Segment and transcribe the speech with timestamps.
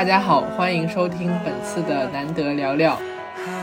[0.00, 2.98] 大家好，欢迎收听本次的难得聊聊。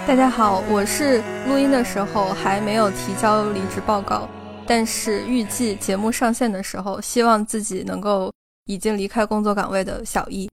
[0.05, 4.29] 大家好，我是录音的时候还没有提交离职报告，
[4.67, 8.31] 但是预计节目上线的时候，希望自己能够
[8.67, 10.47] 已经离开工作岗位的小易。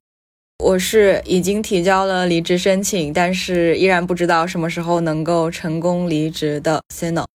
[0.64, 7.26] 我是已经提交了离职申请，但是依然不知道什么时候能够成功离职的 Sino。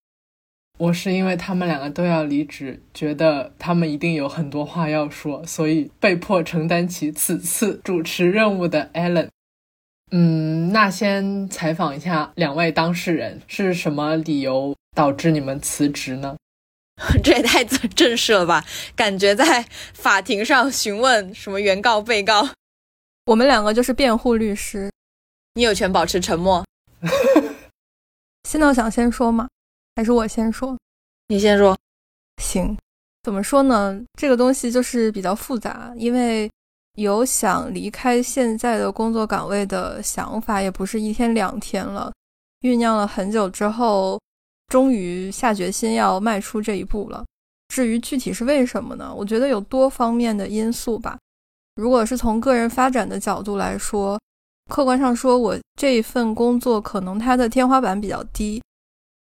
[0.79, 9.27] 我是因为他们两个都要离职，觉得他们一定有很多话要说，所以被迫承担起此次主持任务的 Allen。
[10.11, 16.37] 嗯，那先采访一下两位当事人，是什么理由导致你们辞职呢？
[17.21, 18.63] 这也太正式了吧，
[18.95, 22.49] 感觉在法庭上询问什么原告、被告。
[23.25, 24.89] 我们两个就是辩护律师，
[25.55, 26.65] 你有权保持沉默。
[28.47, 29.49] 现在想先说吗？
[29.99, 30.77] 还是我先说？
[31.27, 31.77] 你先说。
[32.41, 32.77] 行，
[33.21, 34.01] 怎么说呢？
[34.17, 36.49] 这个东西就是比较复杂，因为
[36.95, 42.13] 有想离开现在的工作岗位的想法，也不是一天两天了，
[42.61, 44.17] 酝酿了很久之后，
[44.69, 47.25] 终于下决心要迈出这一步了。
[47.67, 49.13] 至于具体是为什么呢？
[49.13, 51.19] 我觉得有多方面的因素吧。
[51.75, 54.17] 如果是从个人发展的角度来说，
[54.69, 58.63] 客观上说，我这一份工作可能它的天花板比较低，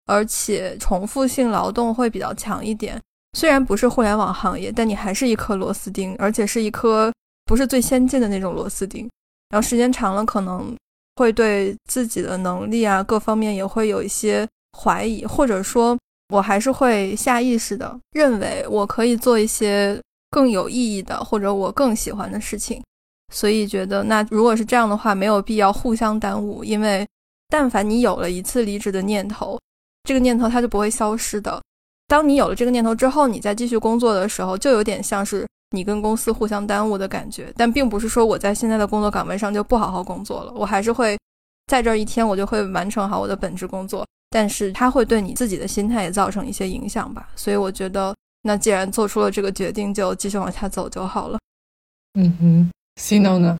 [0.05, 2.99] 而且重复性劳动会比较强一点。
[3.37, 7.11] 虽然不是互联网行业，但你还是一颗螺丝钉，而且是一颗
[7.45, 9.09] 不是最先进的那种螺丝钉。
[9.49, 10.75] 然后时间长了，可能
[11.15, 15.97] 会对自己的能力啊各方面也会有一些怀疑，或者说，
[16.29, 19.99] 我还是会下意识的认为我可以做一些。
[20.33, 22.81] 更有意义的，或者我更喜欢的事情，
[23.31, 26.63] 所以觉得那如果是这样的话，没有必要互相耽误。
[26.63, 27.07] 因为
[27.49, 29.59] 但凡你有了一次离职的念头，
[30.03, 31.61] 这个念头它就不会消失的。
[32.07, 37.51] 当你有了这个念头之后，你再继续工作的时候，就有点像是你跟公司互相耽误的感觉。
[37.57, 41.17] 但并不是说我在现在的工作岗位上就不好好工作了，我还是会
[41.67, 44.05] 在这一天，我就会完成好我的本职工作。
[44.29, 47.29] 但是它会对你自己的心态也造成一些影响吧。
[47.35, 48.15] 所以我觉得。
[48.45, 51.39] 那既然做出了这个决定，就继续往下走就好了。
[52.15, 53.57] 嗯哼，Cino 呢？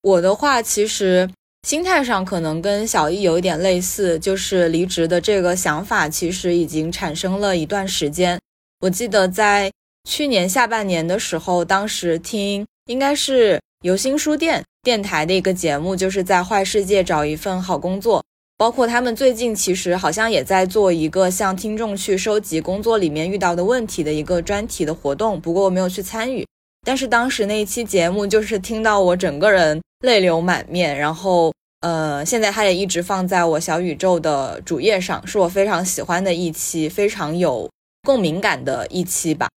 [0.00, 1.30] 我的话其实
[1.66, 8.38] 心态上可能跟小易有一点类似，就是离职的这个想法其实已经产生了一段时间。
[8.78, 9.68] 我记得在
[10.08, 18.22] 去年下半年的时候，当时听应该是游心书店电台的一个节目，就是在坏世界找一份好工作。
[18.56, 26.46] 包括他们最近其实好像也在做一个向听众去收集工作里面遇到的问题的一个专题的活动，不过我没有去参与。
[26.86, 37.68] 但是当时那一期节目就是听到我整个人泪流满面，然后呃，现在它也一直放在我小宇宙的主页上，是我非常喜欢的一期，非常有
[38.04, 39.48] 共鸣感的一期吧。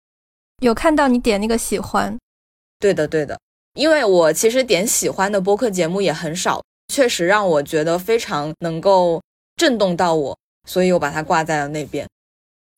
[0.64, 2.18] 有看到你点那个喜欢？
[2.80, 3.40] 对的，对的，
[3.76, 6.60] 因为我其实点喜欢的播客节目也很少。
[6.92, 9.22] 确实让我觉得非常能够
[9.56, 10.36] 震动到我，
[10.68, 12.08] 所以我把它挂在了那边。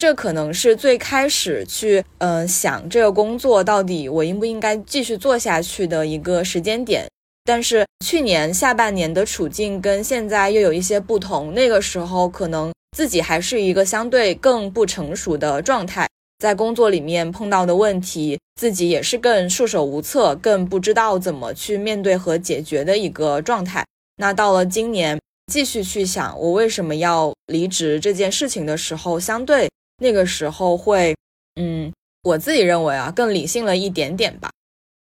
[0.01, 7.06] 这可能是最开始去嗯想这个工作到底我应不应该继续做下去的一个时间点。
[7.45, 16.07] 但是去年下半年的处境跟现在又有一些不同，那个时候可能自己还是一个相对更不成熟的状态，
[16.40, 23.85] 在工作里面碰到的问题，自己也是更束手无策，更不知道怎么去面对和解决的一个状态。
[24.17, 25.19] 那到了今年，
[25.53, 29.69] 继续去想我为什么要离职这件事情的时候，相对
[30.01, 31.16] 那个时候会，
[31.56, 34.50] 嗯，我自己认为啊，更理性了一点点吧。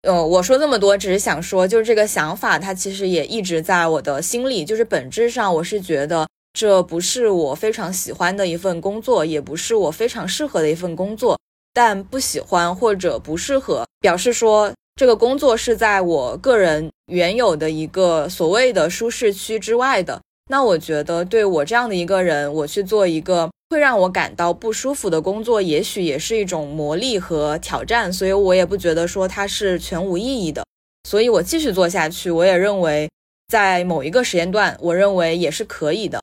[0.03, 4.65] 呃，我说这么多，只是想说，就是这个想法，它其实也一直在我的心里。
[4.65, 11.41] 就是本质上，我是觉得这不是我非常喜欢的一份工作，也不是我非常适合的一份工作。
[11.73, 14.73] 但不喜欢或者不适合，表示说。
[14.97, 20.21] 这个工作是在我个人原有的一个所谓的舒适区之外的。
[20.49, 28.13] 那我觉得，对我这样的一个人，我去做一个会让我感到不舒服的工作，也许也是一种磨砺和挑战。
[28.13, 30.65] 所以我也不觉得说它是全无意义的。
[31.11, 33.11] 所以我继续做下去，我也认为
[33.49, 36.23] 在某一个时间段，我认为也是可以的。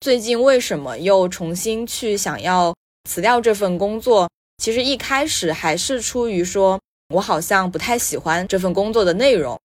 [0.00, 4.26] 最近为什么又重新去想要辞掉这份工作？
[4.56, 6.80] 其实一开始还是出于说。
[7.14, 9.56] 我好像不太喜欢这份工作的内容。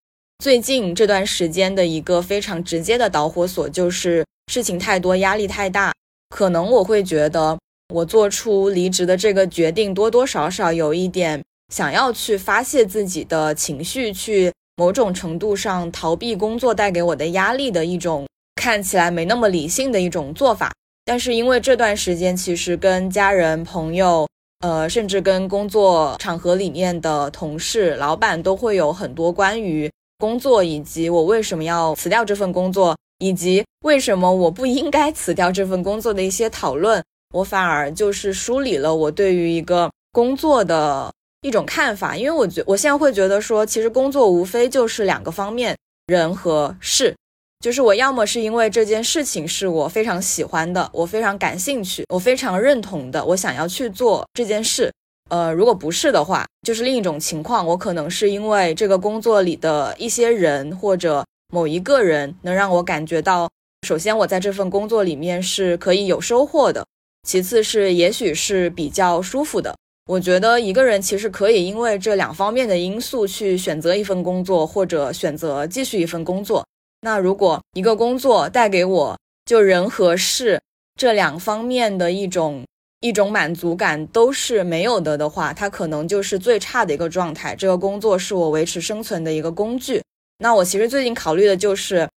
[0.44, 4.24] 最近这段时间的一个非常直接的导火索就是
[4.54, 5.92] 事情太多，压力太大。
[6.32, 7.56] 可能我会觉得，
[7.94, 18.26] 我做出离职的这个决定，多多少少有一点想要去发泄自己的情绪，去某种程度上逃避工作带给我的压力的一种
[18.56, 20.72] 看起来没那么理性的一种做法。
[21.04, 24.26] 但是因为这段时间，其实跟家人朋友。
[24.64, 29.90] 呃，甚至跟工作场合里面的同事、老板都会有很多关于
[30.20, 37.02] 工作，以及我为什么要辞掉这份工作，以及为什么我不应该辞掉这份工作的一些讨论，
[37.34, 41.10] 我反而就是梳理了我对于一个工作的
[41.42, 42.18] 一种看法。
[42.18, 45.78] 因为我觉我现在会觉得说，其实工作无非就是两个方面，
[46.08, 47.16] 人和事。
[47.64, 54.92] 就是我要么是因为这件事情是我非常喜欢的，我非常感兴趣，我非常认同的，我想要去做这件事。
[55.30, 63.50] 呃，如果不是的话，就是另一种情况，我可能是因为这个工作里的一些人或者某一个人能让我感觉到，
[63.86, 66.86] 首先我在这份工作里面是可以有收获的，
[67.28, 69.76] 其次是也许是比较舒服的。
[70.08, 76.66] 我觉得一个人其实可以因为这两方面的因素去选择一份工作，或者选择继续一份工作。
[77.02, 80.62] 那如果一个工作带给我就人和事
[80.96, 82.64] 这两方面的一种
[83.02, 87.56] 一种满足感都是没有的的话，它可能就是最差的一个状态。
[87.56, 90.02] 这个工作是我维持生存的一个工具。
[90.42, 92.10] 那我其实最近考虑的就是，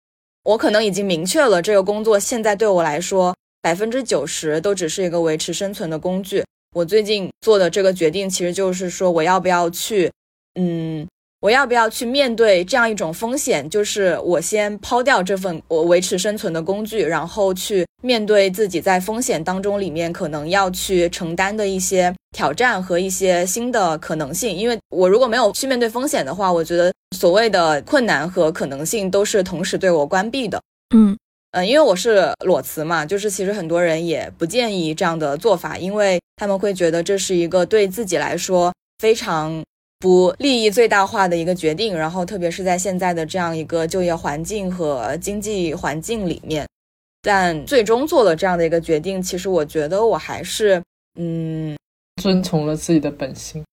[0.43, 6.43] 我可能已经明确了这个工作现在对我来说百分之九十都只是一个维持生存的工具。
[6.73, 10.11] 我最近做的这个决定其实就是说，我要不要去，
[10.55, 11.07] 嗯。
[11.41, 13.69] 我要不要去面对这样一种风险？
[13.69, 24.55] 就是我先抛掉这份我维持生存的工具，然后去面对自己在风险当中里面可能要去承担的一些挑战和一些新的可能性。
[24.55, 30.59] 因为我如果没有去面对风险的话，我觉得所谓的困难和可能性都是同时对我关闭的。
[30.95, 31.15] 嗯
[31.51, 39.63] 嗯，因为我是裸辞嘛，就是其实很多人也不建议这样的做法，因为他们会觉得这是一个对自己来说非常。
[40.05, 46.63] 不利益最大化的一个决定，然后特别是在现在的这样一个就业环境和经济环境里面，
[47.23, 50.79] 但最终做了这样的一个决定，其实我觉得我还是
[51.19, 51.75] 嗯，
[52.21, 53.63] 遵从了自己的本心。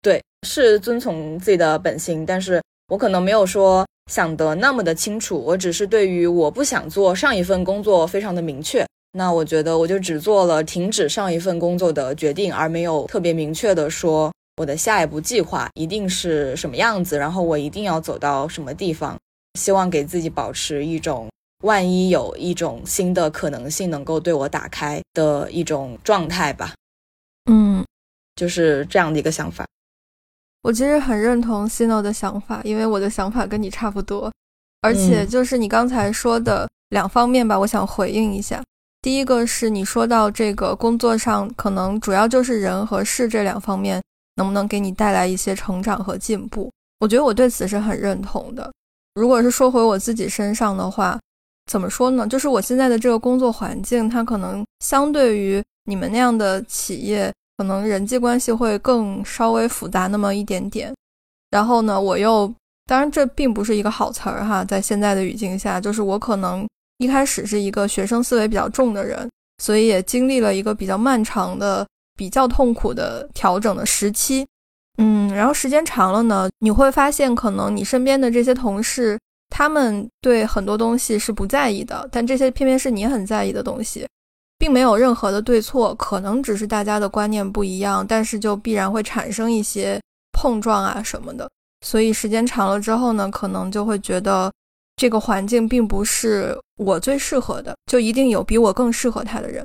[0.00, 8.86] 对，是遵从自己的本心，但是我可能没有说想得那么的清楚，我只是对于我不想做上一份工作非常的明确。
[9.12, 14.32] 那我觉得我就只做了停止上一份工作的决定，而没有特别明确的说。
[14.56, 19.18] 我的下一步计划一定是什么样子，然后我一定要走到什么地方，
[19.58, 21.28] 希望给自己保持一种
[21.62, 26.72] 万一有一种新的可能性能够对我打开的一种状态吧。
[27.50, 27.84] 嗯，
[28.36, 29.66] 就是这样的一个想法。
[30.62, 34.32] 我其实很认同 Sino 的想法，因为我的想法跟你差不多，
[34.82, 38.62] 而且就是你刚才说的两方面吧，我想回应一下。
[39.02, 44.00] 第一个是你说到这个工作上可能主要就是人和事这两方面。
[44.36, 46.70] 能不能给你带来一些成长和进步？
[47.00, 48.72] 我觉得我对此是很认同的。
[49.14, 51.18] 如果是说回我自己身上的话，
[51.70, 52.26] 怎么说呢？
[52.26, 60.92] 就是我现在的这个工作环境，它可能相对于你们那样的企业，可能人际关系会更稍微复杂那么一点点。
[61.50, 62.52] 然后呢，我又
[62.86, 66.66] 当然这并不是一个好词儿哈，在现在的语境下，就是我可能
[66.98, 71.86] 一开始是一个学生思维比较重的人，所以也经历了一个比较漫长的。
[72.16, 74.46] 比较痛苦的调整的时期，
[74.98, 79.18] 嗯，然后时间长了呢，你会发现，可能你身边的这些同事，
[79.50, 84.06] 他们对很多东西是不在意的，但这些偏偏是你很在意的东西，
[84.58, 90.00] 并没有任何的对错，可能只是大家的观念不一样，但是就必然会产生一些
[90.32, 91.48] 碰撞啊什么的。
[91.84, 94.50] 所以时间长了之后呢，可能就会觉得
[94.96, 99.64] 这个环境并不是我最适合的，就一定有比我更适合他的人。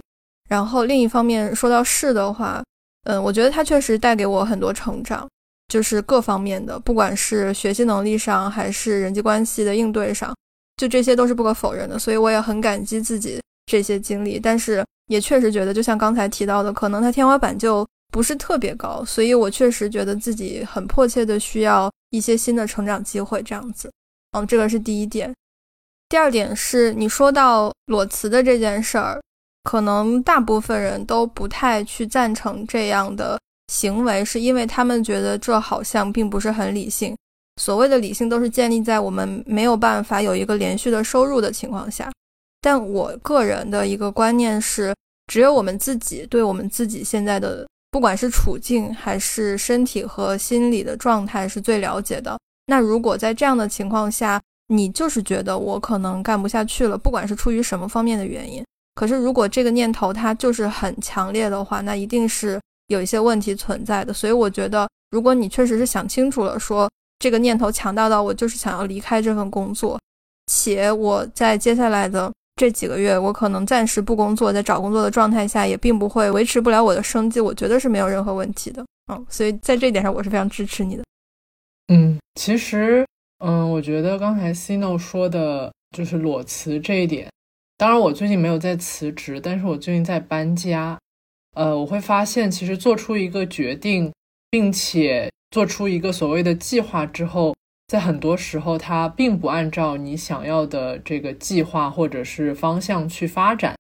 [0.50, 2.62] 然后另一方面说到是的话，
[3.04, 5.30] 嗯，我觉得它确实带给我很多成长，
[5.68, 10.36] 就是各方面的，不管是学习能力上，还是人际关系的应对上，
[10.76, 12.00] 就这些都是不可否认的。
[12.00, 23.92] 所以我也很感激自己这些经历，但是也确实觉得，就像刚才提到的，可能它天花板就不是特别高，所以我确实觉得自己很迫切的需要一些新的成长机会，这样子。
[24.32, 25.32] 嗯，这个是第一点。
[26.10, 29.22] 第二点是你说到裸辞的这件事儿。
[29.64, 37.16] 可能大部分人都不太去赞成这样的行为，是因为他们觉得这好像并不是很理性。
[37.62, 42.10] 所谓的理性都是建立在我们没有办法有一个连续的收入的情况下。
[42.62, 44.96] 但我个人的一个观念是，
[45.28, 52.38] 只有我们自己对我们自己现在的不管是处境还是身体和心理的状态是最了解的。
[52.68, 58.64] 那如果在这样的情况下，你就是觉得我可能干不下去了，不管是出于什么方面的原因。
[59.00, 64.12] 可是，如果这个念头它就是很强烈的话，那一定是有一些问题存在的。
[64.12, 69.98] 所以，我觉得，如果你确实是想清楚了，说这个念头强大到我就是想要离开这份工作，
[70.48, 78.86] 且我在接下来的这几个月，我可能暂时不工作，在找工作的状态下，也并不会维持不了我的生计，我觉得是没有任何问题的。
[79.10, 81.04] 嗯，所以在这一点上，我是非常支持你的。
[81.88, 83.08] 嗯，其实
[83.46, 87.30] 嗯，我觉得刚才 Cino 说的就是裸辞这一点。
[87.80, 91.00] 当然，我最近没有在辞职，但是我最近在搬家。
[91.56, 94.12] 呃，我会发现，其实做出一个决定，
[94.52, 97.56] 并且做出一个所谓的计划之后，
[97.88, 103.78] 在很多时候，它并不按照你想要的这个计划或者是方向去发展。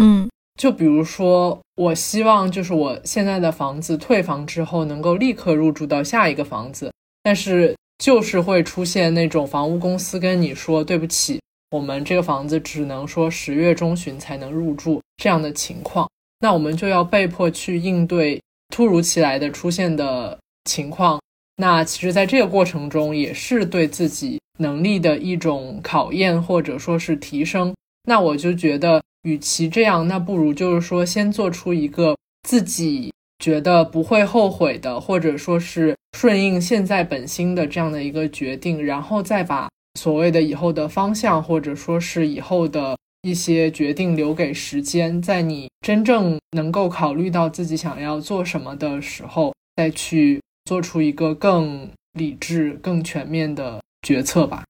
[0.00, 0.28] 嗯，
[0.60, 6.90] 就比如说，我希望就是我现在的房子退房之后，能够立刻入住到下一个房子，
[7.22, 16.08] 但是就是会出现那种房屋公司跟你说对不起，我们这个房子只能说十月中旬才能入住这样的情况。
[16.38, 21.20] 那我们就要被迫去应对突如其来的出现的情况。
[21.56, 27.74] 那其实，在这个过程中，也是对自己能力的一种考验，或者说是提升。
[28.06, 42.96] 那我就觉得，与其这样，那不如就是说，先做出一个自己觉得不会后悔的，或者说是顺应现在本心的这样的一个决定，然后再把所谓的以后的方向，或者说是以后的。
[43.22, 54.62] 一些决定留给时间，在你真正能够考虑到自己想要做什么的时候，再去做出一个更理智、更全面的决策吧。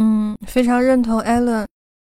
[0.00, 1.66] 嗯，非常认同 Allen。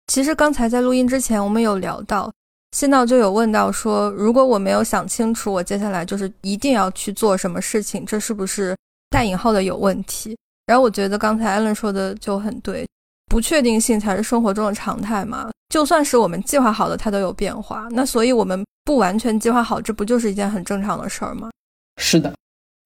[0.06, 2.32] 其实刚才在录音之前，我们有聊到，
[2.74, 8.78] 新道就有问到说，如果我没有想清楚，我接下来就是一定要去做什么事情，这是不是
[9.10, 10.38] 带引号的有问题？
[10.68, 12.86] 然后我觉得刚才 Allen 说的就很对。
[13.30, 15.52] 不确定性才是生活中的常态嘛？
[15.68, 17.86] 就算是我们计划好的，它都有变化。
[17.92, 21.50] 那所以，我们不完全计划好，这不就是一件很正常的事儿吗？
[21.98, 22.34] 是的，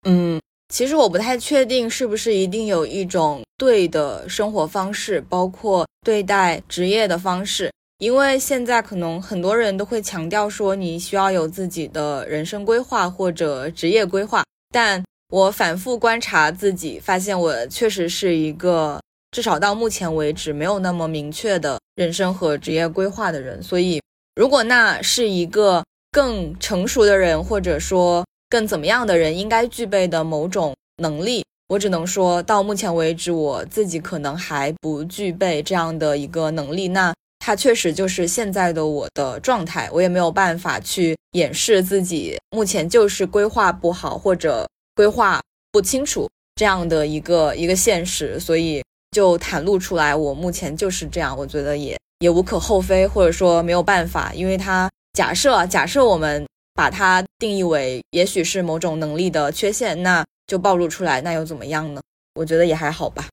[0.07, 0.41] 嗯，
[0.73, 7.71] 其实我不太确定是不是一定有一种对的生活方式，包括对待职业的方式。
[7.99, 14.43] 因为现在可能很多人都会强调说，你需要有自己的人生规划或者职业规划。
[14.73, 18.99] 但我反复观察自己，发现我确实是一个。
[19.31, 23.63] 至少到目前为止，没有那么明确的人生和职业规划的人。
[23.63, 24.01] 所以，
[24.35, 36.89] 如果那是一个更成熟的人，或者说更怎么样的人应该具备的某种能力，我只能说到目前为止，我自己可能还不具备这样的一个能力。
[36.89, 48.81] 那它确实就是现在的我的状态，我也没有办法去掩饰自己目前就是规划不好或者规划不清楚这样的一个一个现实，所以。
[49.11, 61.99] 就袒露出来，我目前就是这样，我觉得也也无可厚非，或者说没有办法，因为它假设假设我们把它定义为也许是某种能力的缺陷，那就暴露出来，那又怎么样呢？
[62.35, 63.27] 我觉得也还好吧。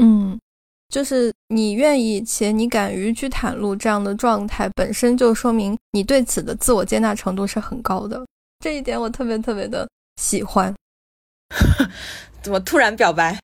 [0.00, 0.38] 嗯，
[0.88, 8.24] 就是你愿意且你敢于去袒露这样的状态，本身就说明你对此的自我接纳程度是很高的，
[8.60, 10.74] 这一点我特别特别的喜欢。
[12.42, 13.38] 怎么突然表白？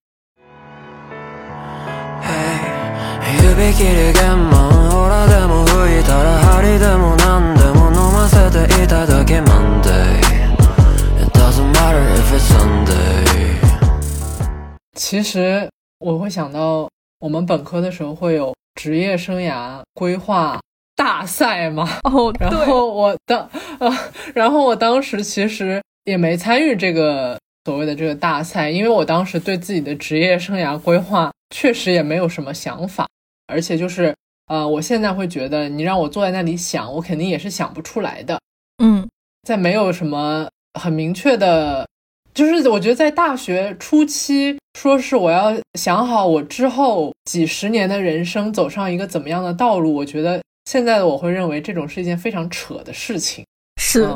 [14.94, 15.68] 其实
[16.00, 16.88] 我会想到，
[17.20, 20.60] 我们本科的时候会有职业生涯规划
[20.94, 21.88] 大赛嘛？
[22.04, 23.48] 哦，然后我当
[23.78, 23.90] 呃，
[24.34, 33.06] 然后我当时其实也没参与这个所谓的这个大赛，因为我当时对自己的职业生涯规划确实也没有什么想法。
[33.46, 34.14] 而且就是，
[34.46, 38.38] 呃，我现在会觉得，你让我坐在那里想，我肯定也是想不出来的。
[38.82, 39.06] 嗯，
[39.42, 40.48] 在没有什么
[40.80, 41.86] 很明确的，
[42.32, 53.44] 就是我觉得在大学初期，说是我要想好我之后几十年的人生走上一个怎么样的道路，我觉得现在的我会认为这种是一件非常扯的事情。
[53.80, 54.08] 是，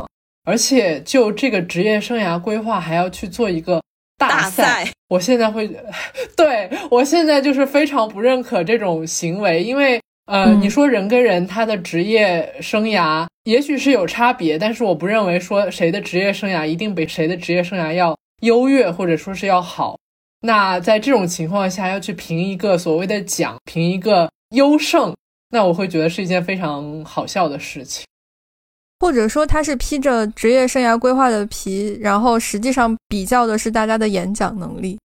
[0.44, 3.82] 而且就这个职业生涯规划，还要去做一个。
[4.18, 5.68] 大赛，我现在会，
[6.36, 19.98] 对我现在就是非常不认可这种行为，因为呃，你说人跟人他的职业生涯也许是有差别，但是我不认为说谁的职业生涯一定比谁的职业生涯要优越或者说是要好。
[20.40, 25.12] 那在这种情况下要去评一个所谓的奖，评一个优胜，
[25.50, 28.06] 那我会觉得是一件非常好笑的事情。
[29.02, 34.96] 或者说他是披着职业生涯规划的皮，然后实际上比较的是大家的演讲能力。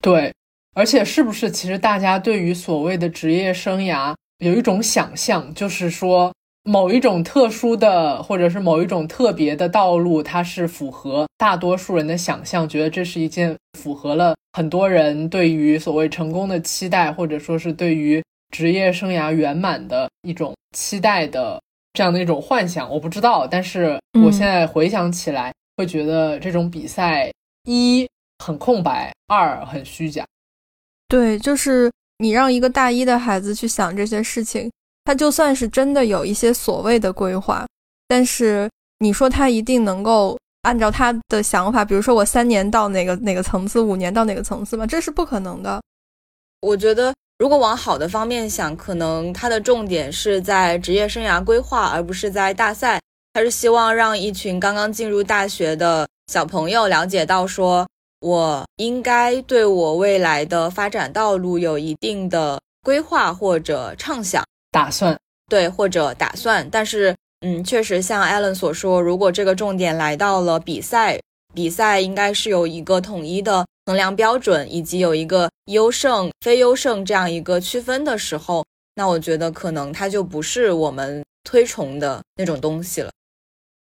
[0.00, 0.32] 对，
[0.74, 6.32] 而且是不是其实大家对于所谓的职业生涯有一种想象，就是说
[6.64, 18.24] 某一种特殊的或者是某一种特别的道路，它是符合大多数人的想象，觉得这是一件符合了很多人对于所谓成功的期待，或者说是对于
[18.56, 21.60] 职业生涯圆满的一种期待的。
[21.98, 27.28] 这样的一种幻想，我不知道，但是我现在回想起来，会觉得这种比赛
[27.64, 30.24] 一很空白，二很虚假。
[31.08, 34.70] 对，就是你让一个大一的孩子去想这些事情，
[35.06, 37.66] 他就算是真的有一些所谓的规划，
[38.06, 44.86] 但是你说他一定能够按照他的想法，比如说我三年到哪个哪个层次，五年到哪个层次吗？
[44.86, 45.82] 这是不可能的。
[46.60, 53.00] 我觉得，如果往好的方面想，可能他的重点是在职业生涯规划，而不是在大赛。
[53.32, 57.86] 他是希望让一群刚刚进入大学的小朋友了解到，说
[58.20, 64.42] 我应该对我未来的发展道路有一定的规划或者畅想、
[64.72, 65.16] 打算，
[65.48, 66.68] 对，或者打算。
[66.68, 71.20] 但是，嗯，确实像 Allen 所说，如果这个重点来到了比赛，
[71.54, 73.64] 比赛应该是有一个统一的。
[73.88, 78.62] 衡量标准以及有一个优胜、非优胜这样一个区分的时候，
[78.94, 83.10] 那我觉得可能它就不是我们推崇的那种东西了。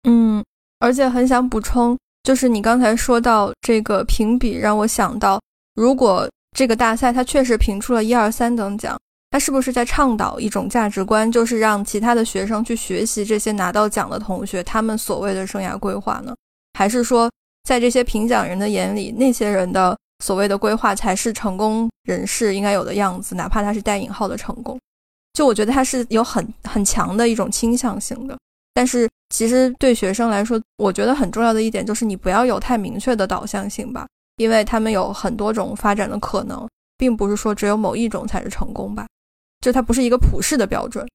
[0.08, 0.44] 嗯，
[0.80, 5.40] 而且很想补充，就是你刚才说到这个评比，让我想到，
[5.76, 8.98] 如果这个大赛它确实评出了一二三等奖，
[9.30, 16.34] 它是不是在倡导一种价值观，就是让其他的学生去学习这些拿到奖的同学他们所谓的生涯规划呢？
[16.76, 17.30] 还是说？
[17.64, 24.78] 在这些评奖人的眼里，那些人的所谓的规划才是成功人士应该有的样子，哪怕他是带引号的成功。
[25.32, 28.36] 就我觉得他是有很很强的一种倾向性的。
[28.74, 39.06] 但是其实对学生来说，我觉得很重要的一点就是你不要有太明确的导向性吧，因为他们有很多种发展的可能，并不是说只有某一种才是成功吧。
[39.60, 41.06] 就它不是一个普世的标准。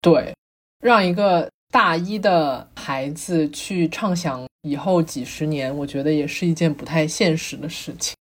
[0.00, 0.34] 对，
[0.80, 1.50] 让一个。
[1.70, 8.16] 大一的孩子去畅想以后几十年，我觉得也是一件不太现实的事情。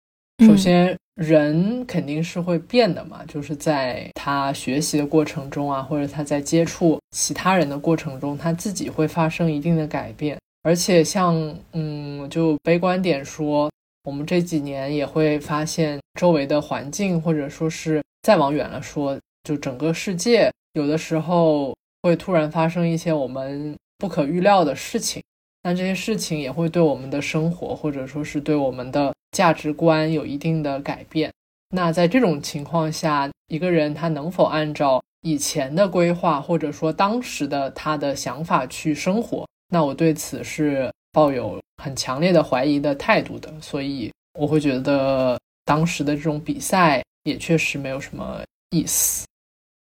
[0.45, 10.37] 首先，人肯定是会变的嘛，就是在他学习的过程中啊，或者他在接触其他人的过程中，他自己会发生一定的改变。
[10.63, 11.35] 而且，像
[11.73, 13.69] 嗯，就悲观点说，
[14.05, 21.73] 我们这几年也会发现周围的环境，或者说是再往远了说，就整个世界，有的时候。
[22.03, 25.23] 会突然发生一些我们不可预料的事情，
[25.63, 31.31] 那这些事情也会对我们的生活或者说是对我们的价值观有一定的改变。
[31.69, 39.47] 那在这种情况下，一个人他能否按照以前的规划或者说当时的他的想法去生活？
[39.69, 43.51] 那我对此是抱有很强烈的怀疑的态度的。
[43.61, 49.25] 所以我会觉得当时的这种比赛也确实没有什么意思。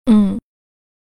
[0.09, 0.37] 嗯。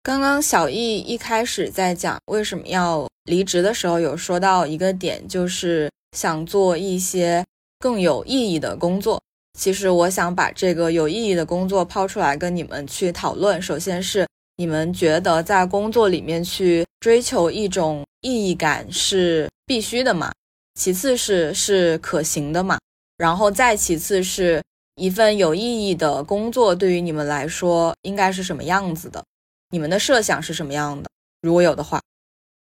[0.03, 7.45] 刚刚小易一开始在讲为什么要离职的时候，有说到一个点，就是想做一些
[7.77, 9.21] 更有意义的工作。
[9.59, 13.61] 其实我想把这个有意义的工作抛出来跟你们去讨论。
[13.61, 14.25] 首先是
[14.57, 20.31] 你们觉得在工作里面去追求一种意义感是必须的吗？
[20.73, 22.79] 其次是是可行的吗？
[23.17, 24.63] 然后再其次是
[24.95, 29.23] 一份有意义的工作对于你们来说应该是什么样子的？
[29.71, 31.09] 你们的设想是什么样的？
[31.41, 31.99] 如果有的话，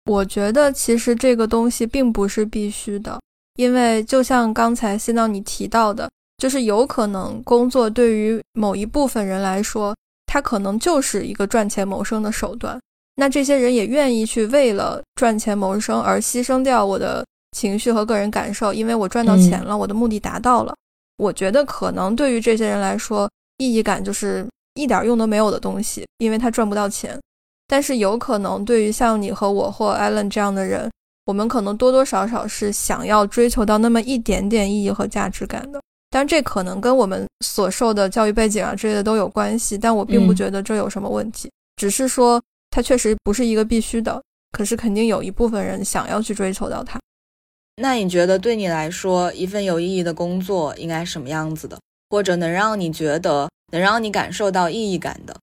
[0.05, 3.19] 我觉得其实这个东西并不是必须的，
[3.57, 12.79] 因为就像刚才新到你提到的，就是有可能工作对于某一部分人来说，它可能就是一个赚钱谋生的手段。
[13.17, 17.25] 那这些人也愿意去为了赚钱谋生而牺牲掉我的
[17.57, 20.75] 情绪和个人感受，因为我赚到钱了，我的目的达到了。
[21.17, 24.47] 我觉得可能对于这些人来说，意义感就是。
[24.75, 27.19] 一点用都没有的东西，因为它赚不到钱。
[27.67, 30.91] 但是有可能对于像你和我或 Allen 这样的人，
[31.27, 35.81] 我们可能多多少少是想要追求到那么一点点意义和价值感的。
[36.11, 39.79] 但这可能跟我们所受的教育背景啊之类的都有关系。
[39.79, 44.21] 但我并不觉得这有什么问题，只是说它确实不是一个必须的。
[44.51, 46.99] 可是肯定有一部分人想要去追求到它。
[47.77, 51.79] 那你觉得对你来说，一份有意义的工作应该什么样子的？
[52.09, 53.49] 或者能让你觉得？
[53.71, 55.37] 能让你感受到意义感的，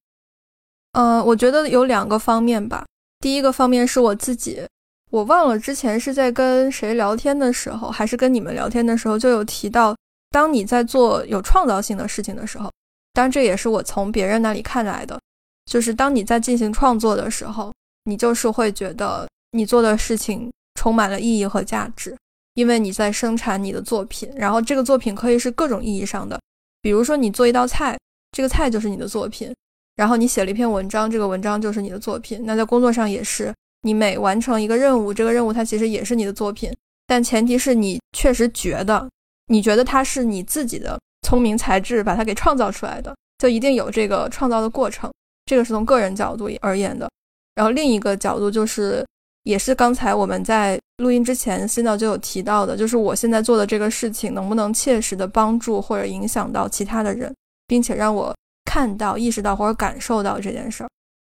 [0.93, 2.85] 呃，我觉得有两个方面吧。
[3.19, 4.61] 第一个方面是我自己，
[5.09, 9.95] 我忘了之前是在跟谁聊天的时候，还是跟你们聊天的时候，就有提到，
[10.29, 12.71] 当你在做有创造性的事情的时候，
[13.13, 15.19] 当然这也是我从别人那里看来的，
[15.65, 22.15] 就是当你在进行创作的时候，你就是会觉得你做的事情充满了意义和价值，
[22.55, 26.39] 因为你在生产你的作品，然后这个作品可以是各种意义上的，
[26.81, 27.97] 比如说你做一道菜。
[28.37, 29.51] 这个菜就是你的作品，
[29.95, 32.39] 然后你写了一篇文章，这个文章就是你的作品。
[32.43, 36.71] 那在工作上也是，你每完成一个任务，这个任务它其实也是你的作品。
[37.07, 39.09] 但前提是你确实觉得，
[39.47, 45.11] 你觉得它是你自己的聪明才智把它给创造出来的，就一定有这个创造的过程。
[45.47, 47.09] 这个是从个人角度而言的。
[47.55, 49.03] 然后另一个角度就是，
[49.45, 57.33] 也是刚才我们在录音之前 c i n 就有提到的，就是我现在做的这个事情能不能切实的帮助或者影响到其他的人。
[57.67, 60.89] 并且让我看到、意识到或者感受到这件事儿。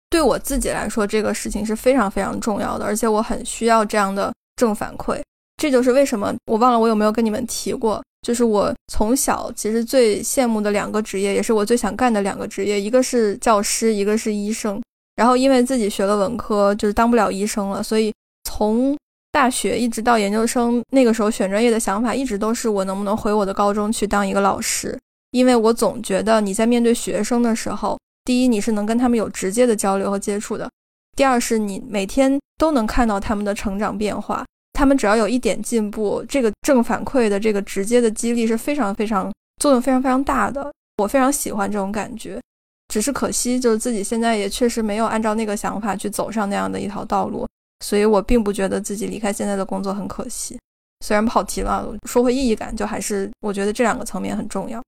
[0.09, 5.21] 对我自己来说，这个事情是非常非常重要的，而且我很需要这样的正反馈。
[5.57, 14.81] 这就是为什么我忘了我有没有跟你们提过，就是我从小其实最羡慕的两个职业，也是我最想干的两个职业，一个是教师，一个是医生。
[15.16, 18.12] 然后因为自己学了文科，就是当不了医生了，所以
[18.45, 18.97] 从
[19.31, 24.99] 大学一直到研究生，那个时候选专业的想法一直都是我能不能回我的高中去当一个老师，
[25.31, 30.69] 因为我总觉得你在面对学生的时候，第一你是能跟他们有直接的交流和接触的，
[31.16, 34.45] 第二是你每天都能看到他们的成长变化。
[34.73, 40.73] 他们只要有一点进步，这个正反馈的这个直接的激励是非常非常作用非常非常大的。
[40.97, 42.40] 我非常喜欢这种感觉，
[42.88, 47.47] 只是可惜就是自己现在也确实没有按照那个想法去走上那样的一条道路，
[47.85, 50.59] 所以我并不觉得自己离开现在的工作很可惜。
[51.05, 54.83] 虽然跑题了，说回意义感，就还是我觉得这两个层面很重要。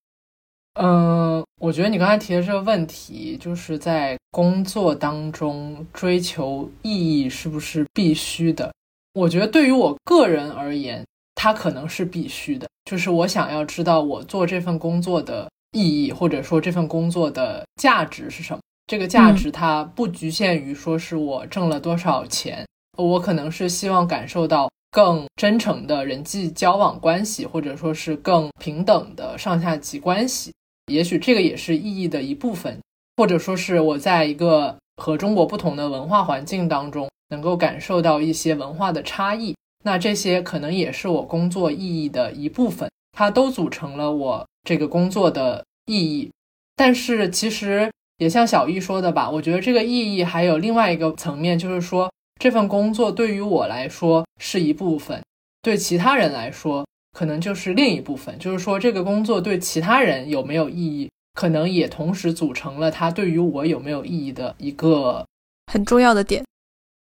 [0.74, 8.72] 嗯，我觉得你刚才提的这个问题，就是在工作当中追求意义是不是必须的？
[9.12, 11.04] 我觉得对于我个人而言，
[11.34, 12.66] 它可能是必须的。
[12.90, 18.60] 就是我想要知道我做这份工作的意义，或者说这份工作的价值是什么。
[18.86, 30.50] 这个价值它不局限于说是我挣了多少钱，我可能是希望感受到更真诚的人际交往关系，或者说是更平等的上下级关系。
[30.86, 32.80] 也许这个也是意义的一部分，
[33.16, 37.08] 或者说是我在一个和中国不同的文化环境当中。
[37.32, 46.30] 能够感受到一些文化的差异，那这些可能也是我工作意义的一部分，它都组成了我这个工作的意义。
[46.76, 55.22] 但是其实也像小易说的吧，我觉得这个意义还有另外一个层面，就是说这份工作对于我来说是一部分，
[55.62, 58.38] 对其他人来说可能就是另一部分。
[58.38, 65.24] 就是说这个工作对其他人有没有意义，可能也同时组成了它对于我有没有意义的一个
[65.72, 66.44] 很重要的点。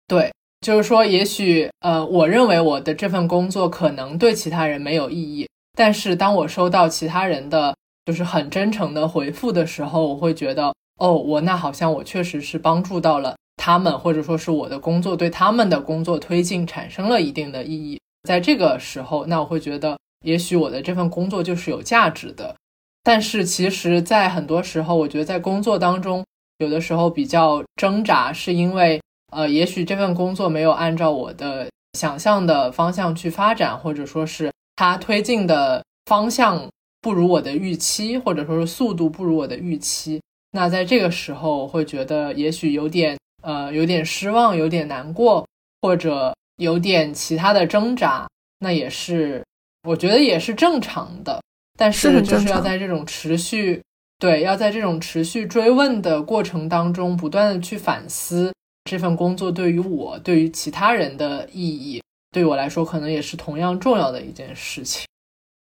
[0.07, 17.99] 对，就是说，也许，呃，我认为我的这份工作可能对其他人没有意义，但是当我收到其他人的就是很真诚的回复的时候，我会觉得，哦，我那好像我确实是帮助到了他们，或者说是我的工作对他们的工作推进产生了一定的意义。
[18.23, 22.55] 在这个时候，那我会觉得，也许我的这份工作就是有价值的。
[23.03, 26.25] 但是，其实，在很多时候，我觉得在工作当中，
[26.57, 28.99] 有的时候比较挣扎，是因为。
[29.31, 36.67] 呃，也许这份工作没有按照我的想象的方向去发展，或者说是它推进的方向
[36.99, 40.19] 不如我的预期，或者说是速度不如我的预期。
[40.49, 45.45] 那在这个时候，我会觉得也许有点呃，有点失望，有点难过，
[45.79, 48.27] 或者有点其他的挣扎。
[48.59, 49.43] 那也是，
[49.83, 51.41] 我觉得也是正常的。
[51.77, 53.81] 但是就是要在这种持续
[54.19, 58.53] 对，要在这种持续追问的过程当中，不断的去反思。
[58.83, 65.05] 这份工作对于我，对于其他人的意义，对我来说可能也是同样重要的一件事情。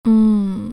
[0.10, 0.71] 嗯，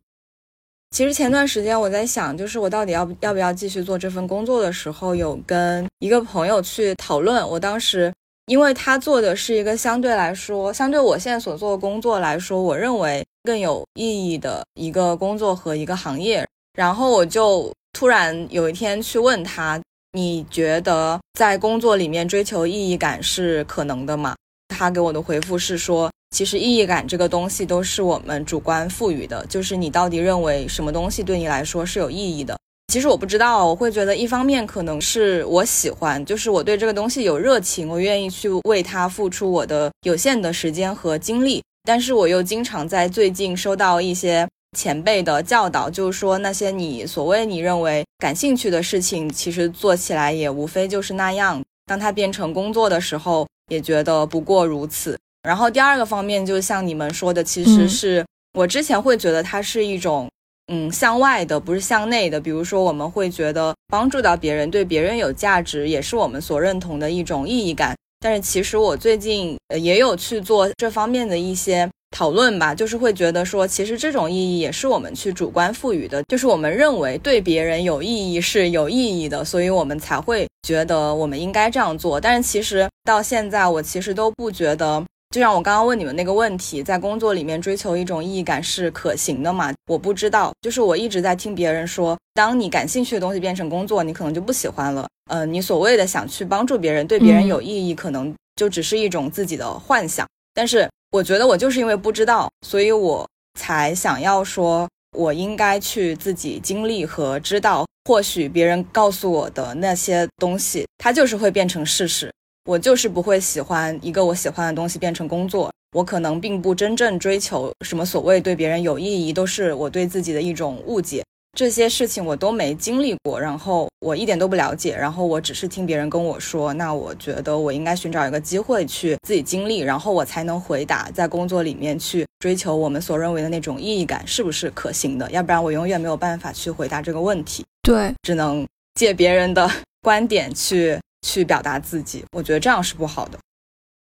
[0.90, 7.46] 其实前段时间我在想，就是我到底要要不要继续做这份工作的时候，有跟一个朋友去讨论。
[7.46, 8.12] 我当时，
[8.48, 16.44] 因为他做的是一个相对来说，相对我现在所做的工作来说，我认为更有意义的一个工作和一个行业。
[16.72, 19.80] 然后我就突然有一天去问他。
[20.12, 24.34] 你觉得在工作里面追求意义感是可能的吗？
[24.68, 32.58] 他给我的回复是说，其实意义感这个东西都是我们主观赋予的，就是你到底认为什么东西对你来说是有意义的。
[32.88, 44.46] 其实我不知道，我会觉得一方面可能是我喜欢，就是我对这个东西有热情，我愿意去为它付出我的有限的时间和精力，但是我又经常在最近收到一些。
[44.77, 51.61] 前辈的教导就是说，那些你所谓你认为感兴趣的事情，其实做起来也无非就是那样。
[51.87, 55.18] 当它变成工作的时候，也觉得不过如此。
[55.42, 58.22] 然后第二个方面，就像你们说的，其实是
[58.53, 60.29] 我之前会觉得它是一种，
[60.68, 62.40] 嗯，向外的，不是向内的。
[62.40, 67.96] 比如说，我们会觉得帮助到别人，对别人有价值，也是我们所认同的一种意义感。
[68.20, 71.88] 但是其实我最近也有去做这方面的一些。
[72.11, 82.18] 讨论吧，就是会觉得说，其实这种意义也是我们去主观赋予的，就是我们认为对别人有意义是有意义的，所以我们才会觉得我们应该这样做。
[82.18, 89.72] 但是其实到现在，我其实都不觉得，就像我刚刚问你们那个问题，在工作里面追求一种意义感是可行的吗？
[89.86, 95.06] 我不知道，就是我一直在听别人说，当你感兴趣的东西变成工作，你可能就不喜欢了。
[95.30, 100.88] 呃，你所谓的想去帮助别人，对别人有意义，可能就只是一种自己的幻想，但是。
[101.10, 103.26] 我觉得我就是因为不知道，所以我
[103.58, 104.86] 才想要说
[105.16, 112.30] 我应该去自己经历和知道，或许别人告诉我的那些东西，它就是会变成事实。
[112.68, 121.24] 我就是不会喜欢一个我喜欢的东西变成工作，我可能并不真正追求什么所谓对别人有意义，都是我对自己的一种误解。
[121.57, 137.64] 这些事情我都没经历过，然后我一点都不了解，然后我只是听别人跟我说，那我觉得我应该寻找一个机会去自己经历，然后我才能回答，在工作里面去追求我们所认为的那种意义感是不是可行的，要不然我永远没有办法去回答这个问题。
[137.83, 139.66] 对，只能借别人的
[140.02, 143.38] 观点去去表达自己，我觉得这样是不好的。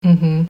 [0.02, 0.48] 嗯哼，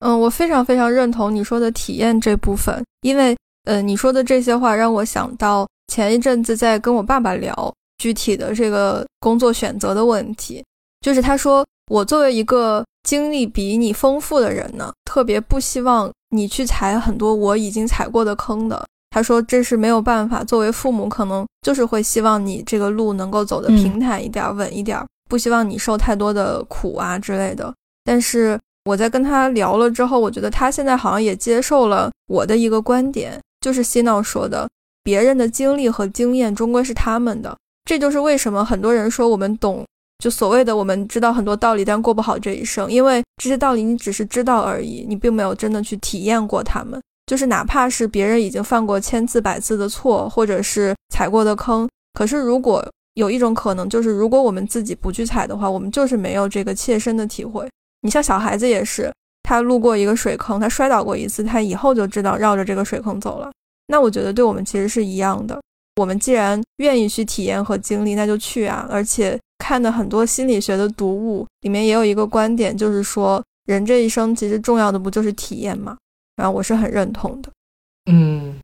[0.00, 5.66] 嗯，我非常非常认同你说的体验这部分，因为呃，你说的这些话让我想到。
[5.88, 10.62] 前一阵子在跟我爸爸聊具体的这个工作选择的问题，
[11.00, 18.84] 就是他说我作为一个经历比你丰富的人呢，特别不希望你去踩很多我已经踩过的坑的。
[19.10, 27.72] 他说这是没有办法，作为父母可能就是会希望你这个路能够走得平坦一点、稳一点，不希望你受太多的苦啊之类的。
[28.04, 34.68] 但是我在跟他聊了之后，我觉得他现在好像也接受了我的一个观点，就是西闹说的。
[35.02, 39.84] 别人的经历和经验终归是他们的，这就是为什么很多人说我们懂，
[40.18, 47.00] 就所谓的我们知道很多道理，但过不好这一生，因为这些道理你只是知道而已，你并没有真的去体验过他们。
[47.26, 52.84] 就是哪怕是别人已经犯过千次百次的错，或者是踩过的坑，可是如果
[53.16, 57.68] 有一种可能，就是如果我们自己不去踩的话，我们就是没有这个切身的体会。
[58.02, 63.50] 你像小孩子也是，他路过一个水坑，他摔倒过一次，他以后就知道绕着这个水坑走了。
[63.88, 65.60] 那我觉得对我们其实是一样的。
[65.96, 68.86] 我们既然愿意去体验和经历，那就去啊！
[68.90, 75.96] 而且看的很多心理学的读物里面也有一个观点，就是说人这一生其实重要的不就是体验吗？
[76.36, 77.50] 然后我是很认同的。
[78.10, 78.58] 嗯，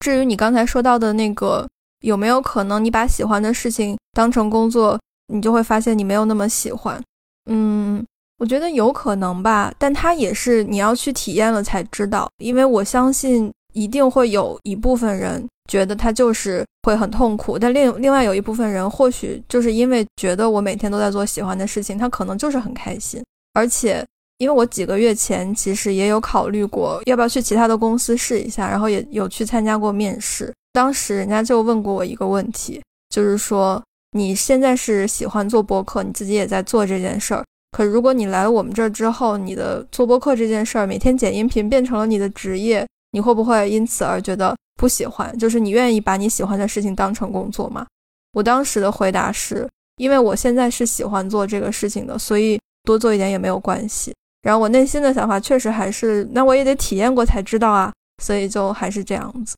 [0.00, 1.66] 至于你刚才说到的那个，
[2.04, 4.98] 有没有可能你把喜欢的事情当成工作，
[5.32, 7.02] 你就会发现你没有那么喜欢？
[7.50, 8.04] 嗯，
[8.38, 13.50] 我觉得有可能吧，但它也是你要去体验了才知道，因为我相信。
[13.76, 23.20] 一定会有一部分人觉得他就是会很痛苦，但另另外有一部分人或许就是因为觉得我每天都在做喜欢的事情，他可能就是很开心。
[23.52, 24.06] 而且，
[24.38, 30.54] 因为我几个月前其实也有考虑过要不要去其他的公司试一下，然后也有去参加过面试。
[30.74, 42.84] 当时人家就问过我一个问题，就是说你现在是喜欢做播客，你自己也在做这件事儿，可如果你来我们这儿之后，你的做播客这件事儿，每天剪音频变成了你的职业。
[43.12, 45.38] 你会不会因此而觉得不喜欢？
[45.38, 47.86] 就是你愿意把你喜欢的事情当成工作吗？
[48.32, 54.12] 我当时的回答是，因为我现在是喜欢做这个事情的，所以多做一点也没有关系。
[54.42, 59.54] 然后我内心的想法确实还是，那我也得体验过才知道啊，所以就还是这样子。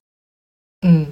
[0.86, 1.06] 嗯。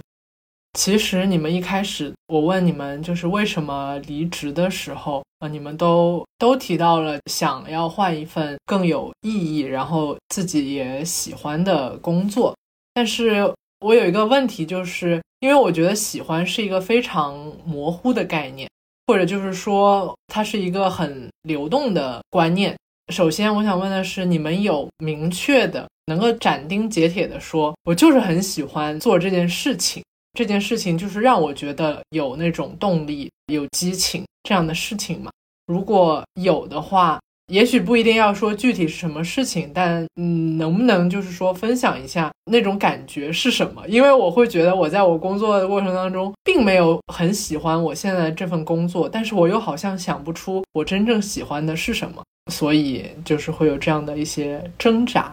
[0.77, 12.53] 其实你们一开始，我问你们就是为什么离职的时候，呃，你们都都提到了想要换一份更有意义，然后自己也喜欢的工作。
[12.93, 18.69] 但是我有一个问题，就是因为我觉得喜欢是一个非常模糊的概念，
[19.07, 22.77] 或者就是说它是一个很流动的观念。
[23.13, 30.03] 首先，我想问的是，你们有明确的能够斩钉截铁的说，我就是很喜欢做这件事情。
[30.37, 35.31] 这件事情就是让我觉得有那种动力、有激情这样的事情嘛。
[35.67, 43.87] 如果有的话，也许不一定要说具体是什么事情，但嗯，能不能就是说分享一下那种感觉是什么？
[43.87, 55.33] 因为我会觉得我在我工作的过程当中，并没有很喜欢我现在这份工作，但是我又好像想不出我真正喜欢的是什么，所以就是会有这样的一些挣扎。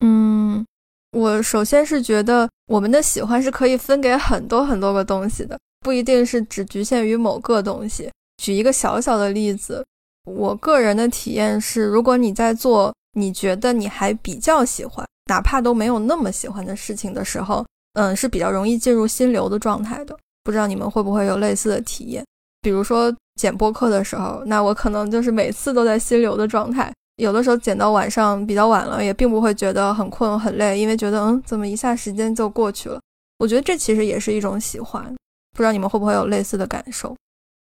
[0.00, 0.64] 嗯。
[1.12, 8.08] 我首先是觉得，我们的喜欢是可以分给很多很多个东西的，不一定是只局限于某个东西。
[8.40, 9.84] 举一个小小的例子，
[10.24, 20.16] 我个人的体验是，如果你在做你觉得你还比较喜欢，哪怕都没有那么喜欢的事情的时候，嗯，是比较容易进入心流的状态的。
[20.44, 22.24] 不知道你们会不会有类似的体验？
[22.62, 26.92] 比如说剪播客的时候，那我可能就是每次都在心流的状态。
[27.20, 32.98] 有的时候剪到晚上比较晚了，也并不会觉得很困很累，因为觉得嗯，怎么一下时间就过去了？
[33.38, 35.04] 我觉得这其实也是一种喜欢，
[35.52, 37.14] 不知道你们会不会有类似的感受？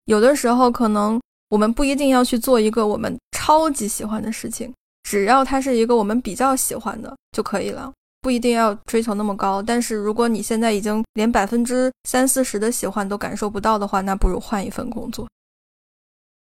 [0.06, 7.90] 有的时候可能我们不一定要去做一个我们超级喜欢的事情，只要它是一个我们比较喜欢的就可以了，
[8.22, 9.62] 不一定要追求那么高。
[9.62, 15.26] 但是如果你现在已经连百分之三四十的喜欢都感受不到的话，那不如换一份工作。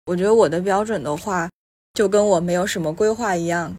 [0.05, 1.49] 我觉得我的标准的话。
[1.93, 3.75] 就跟我没有什么规划一样，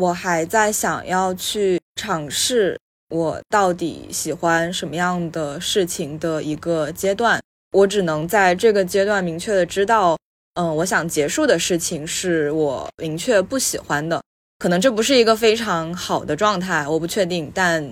[0.00, 7.40] 我还在想要去尝试我到底喜欢什么样的事情的一个阶段。
[7.72, 10.16] 我只能在这个阶段明确的知道，
[10.54, 14.20] 嗯，我想结束的事情是我明确不喜欢的。
[14.58, 17.86] 可能这不是一个非常好的状态，我不确定，但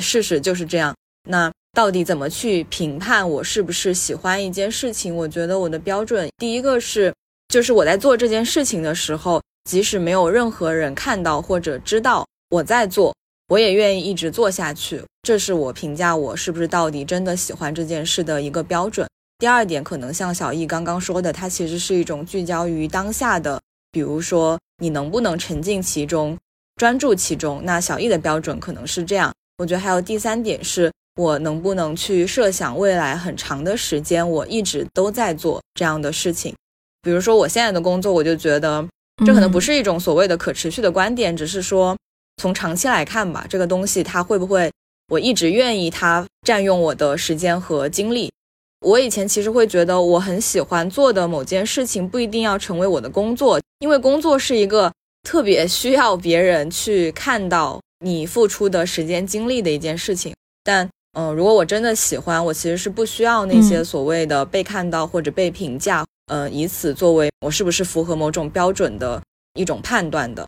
[0.00, 0.94] 事实就是这样。
[1.28, 5.14] 那到底怎么去评判我是不是喜欢一件事情？
[5.16, 7.12] 我觉得我的标准，第一个是，
[7.48, 13.14] 就是我在做这件事情的时候，即使没有任何人看到或者知道我在做，
[13.48, 15.02] 我也愿意一直做下去。
[15.22, 19.08] 这是我评价我是不是到底真的喜欢这件事的一个标准。
[19.38, 26.36] 第二点，可能像小易刚刚说的，它其实是一种聚焦于当下的，比如说你能不能沉浸其中，
[26.76, 27.60] 专注其中。
[27.64, 29.32] 那小易的标准可能是这样。
[29.58, 30.90] 我觉得还有第三点是。
[31.16, 36.54] 我能不能去设想未来很长的时间，我一直都在做这样的事情？
[37.06, 38.84] 比如说我现在的工作，我就觉得
[39.24, 41.96] 这可能不是一种所谓的可持续的观点，只是说
[42.42, 44.68] 从长期来看吧，这个东西它会不会
[45.06, 48.28] 我一直愿意它占用我的时间和精力？
[48.80, 54.92] 我以前其实会觉得我很喜欢做的某件事情不一定要成为我的工作，因为工作是一个
[55.22, 60.90] 特别需要别人去看到你付出的时间精力的一件事情，但。
[61.18, 69.22] 嗯，如果我真的喜欢，我其实是不需要那些所谓的被看到或者被评价，呃，以此作为我是不是符合某种标准的
[69.54, 70.46] 一种判断的。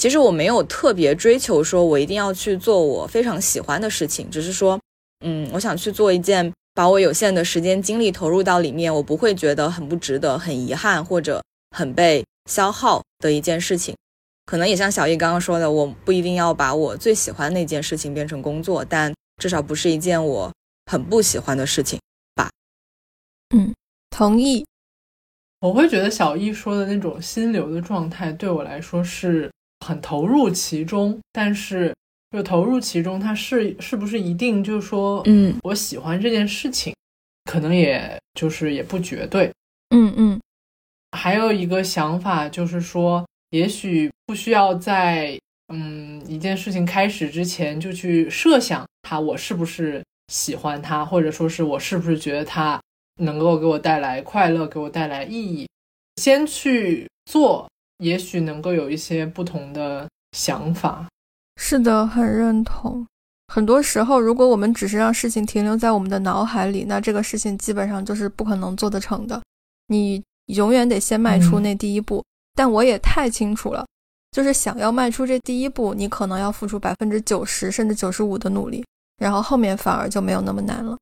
[0.00, 4.80] 其实我没有特别追求说我一定要去做我非常喜欢的事情，只是说，
[5.22, 11.42] 嗯，我想去做一件把我有限的时间精力投入到里面，我不会觉得很不值得、很遗憾或者
[11.76, 13.94] 很被消耗的一件事情。
[14.46, 19.12] 可能也像小易刚刚说的，我不一定要把我最喜欢那件事情变成工作，但。
[19.40, 20.52] 至少不是一件我
[20.84, 21.98] 很不喜欢的事情
[22.34, 22.50] 吧。
[23.56, 23.74] 嗯，
[24.10, 24.64] 同意。
[25.60, 29.50] 我会觉得小易说的那种心流的状态，对我来说是
[29.84, 31.18] 很投入其中。
[31.32, 31.94] 但是，
[32.30, 36.94] 就投入其中，它是是不是一定就是说，嗯，我喜欢这件事情，
[37.46, 39.50] 可能也就是也不绝对。
[39.88, 40.40] 嗯嗯。
[41.16, 45.38] 还有一个想法就是说，也许不需要在。
[45.72, 52.80] 嗯，一件事情开始之前就去设想它，我是不是喜欢它，或者说是我是不是觉得它
[53.18, 55.68] 能够给我带来快乐，给我带来意义。
[56.16, 61.06] 先去做，也许能够有一些不同的想法。
[61.56, 63.06] 是的，很认同。
[63.52, 69.40] 很多时候，如果我们只是让事情停留在我们的脑海里，那这个事情基本上就是不可能做得成的。
[69.86, 72.24] 你永远得先迈出那第一步。
[72.54, 73.86] 但我也太清楚了。
[74.32, 78.84] 就是想要迈出这第一步，你可能要付出百分之九十甚至九十五的努力，
[79.18, 80.96] 然后后面反而就没有那么难了。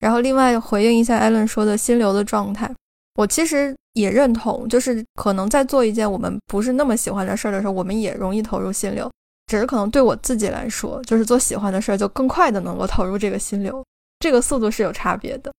[0.00, 2.74] 然后另外回应一下艾伦说的心流的状态，
[3.16, 9.10] 我其实也认同，就是可能在做一件我们不是那么喜欢的事儿的时候，我们也容易投入心流，
[9.46, 13.84] 只是可能对我自己来说，就是做喜欢的事儿就更快的能够投入这个心流，
[14.18, 15.52] 这个速度是有差别的。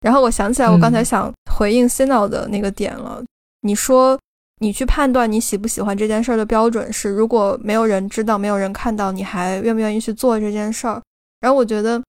[0.00, 3.20] 然后我想起来，我刚才想回应 Sino 的那个点了，
[3.62, 4.16] 你说。
[4.60, 11.02] 你去判断你喜不喜欢这件事儿的标准是，如果没有人知道、没有人看到，你还愿不愿意去做这件事儿？
[11.40, 12.02] 然后我觉得，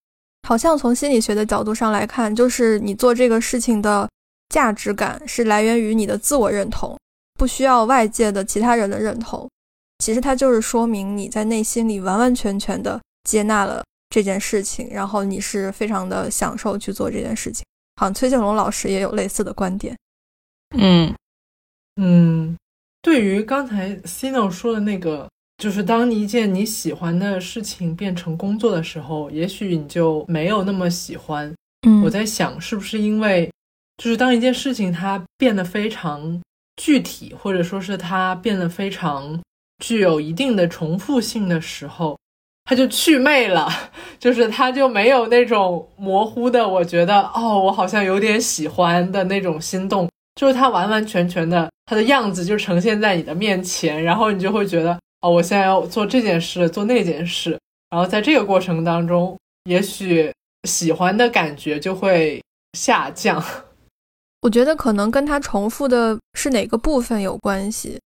[0.47, 4.07] 好像从心理学的角度上来看，就是你做这个事情的
[4.49, 6.97] 价值感是来源于你的自我认同，
[7.33, 9.49] 不需要外界的其他人的认同。
[9.99, 17.65] 其实它就是说明你在内心里完完全全的接纳了这件事情，然后你是非常的享受去做这件事情。
[17.95, 19.97] 好像崔建龙老师也有类似的观点。
[20.77, 21.13] 嗯。
[22.01, 22.57] 嗯，
[23.01, 31.53] 对于刚才 Cino 说的那个，就是当一件你喜欢的事情变成工作的时候，也许你就没有那么喜欢。
[31.87, 33.49] 嗯，我在想，是不是因为，
[33.97, 36.41] 就是当一件事情它变得非常
[36.75, 39.39] 具体，或者说是它变得非常
[39.83, 42.17] 具有一定的重复性的时候，
[42.65, 43.69] 它就去魅了，
[44.19, 50.09] 就是它就没有那种模糊的，我觉得哦，我好像有点喜欢的那种心动。
[50.35, 57.59] 就是它完完全全的，它的样子就呈现在你的面前，然后你就会觉得，哦，我现在要做这件事，做那件事，
[57.91, 60.33] 然后在这个过程当中，也许
[60.67, 62.41] 喜欢的感觉就会
[62.73, 63.43] 下降。
[64.41, 67.99] 我觉得可能跟它重复的是哪个部分有关系，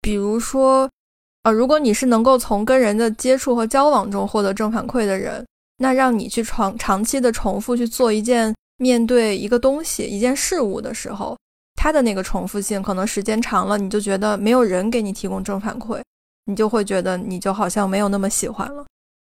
[0.00, 0.88] 比如说，
[1.42, 5.46] 啊，如果你是能够从跟人的接触和交往中获得正反馈的人，
[5.76, 11.36] 那让你去长长期的重复去做一件面对一个东西、一件事物的时候。
[11.82, 15.98] 它的那个重复性，可能时间长了，你就觉得没有人给你提供正反馈，
[16.44, 18.84] 你就会觉得你就好像没有那么喜欢了。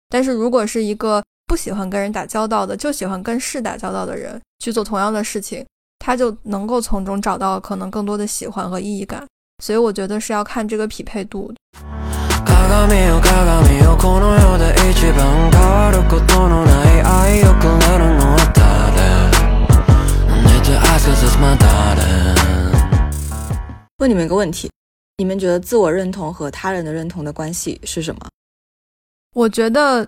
[0.09, 5.65] 但是如果是一个不喜欢跟人打交道的，就喜欢跟事打交道的人去做同样的事情，
[5.97, 9.25] 他就能够从中找到可能更多的喜欢和意义感。
[9.63, 11.51] 所以我觉得是要看这个匹配度
[24.05, 24.69] 问你们一个问题：
[25.17, 28.21] 你们觉得自我认同和他人的认同的关系是什么？
[29.33, 30.07] 我觉得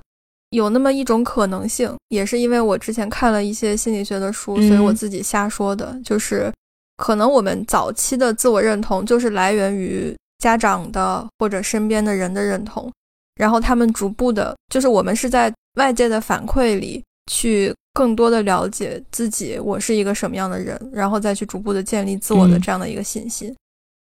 [0.52, 6.54] 有那么一种可能性，也是因为我之前看了一些心理学的书，嗯所以我自己瞎说的，就是
[6.98, 12.94] 可能我们早期的自我认同就是来源于家长的或者身边的人的认同，
[13.38, 23.52] 然后他们逐步的，就是我们是在外界的反馈里去更多的了解自己，我是一个什么样的人，然后再去逐步的建立自我的嗯这样的一个信心。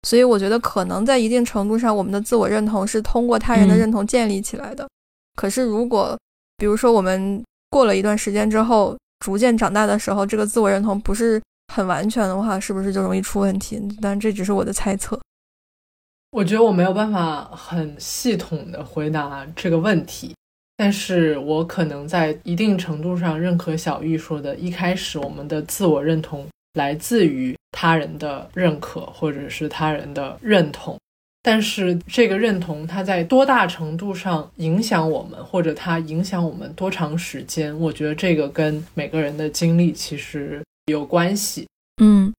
[0.08, 4.88] 所以我觉得可能在一定程度上，我们的自我认同是通过他人的嗯认同建立起来的。
[5.36, 6.18] 可是如果
[6.56, 11.42] 比如说我们过了一段时间之后，逐渐长大的时候，这个自我认同不是
[11.74, 13.86] 很完全的话，是不是就容易出问题？
[14.02, 15.20] 但这只是我的猜测。
[16.32, 20.34] 我觉得我没有办法很系统的回答这个问题，
[20.78, 30.98] 但是我可能在一定程度上认可小玉说的，一开始我们的自我认同来自于他人的认可或者是他人的认同，
[31.44, 41.68] 但是这个认同它在多大程度上影响我们，或者它影响我们多长时间，我觉得这个跟每个人的经历其实有关系。
[42.02, 42.34] 嗯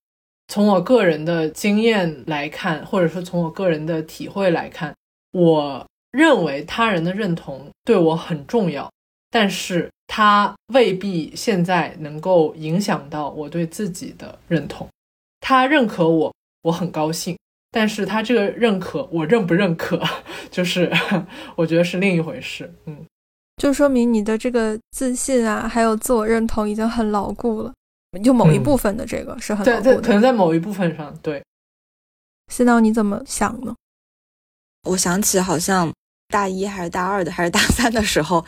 [0.47, 4.91] 从我个人的经验来看，或者说从我个人的体会来看，
[5.31, 8.91] 我认为他人的认同对我很重要，
[9.29, 14.87] 但是它未必现在能够影响到我对自己的认同。
[15.39, 16.33] 他认可我，
[16.63, 17.37] 我很高兴，
[17.69, 20.01] 但是他这个认可，我认不认可，
[20.49, 20.91] 就是
[21.55, 22.73] 我觉得是另一回事。
[22.85, 23.05] 嗯，
[23.57, 27.71] 就说明你的这个自信啊，还有自我认同已经很牢固了。
[28.23, 30.07] 就某一嗯部分的这个是很牢在在固的。
[30.07, 31.43] 可能在某一部分上，对，
[32.51, 33.75] 西道你怎么想呢？
[34.89, 35.93] 我想起好像
[36.29, 38.43] 大一还是大二的还是大三的时候，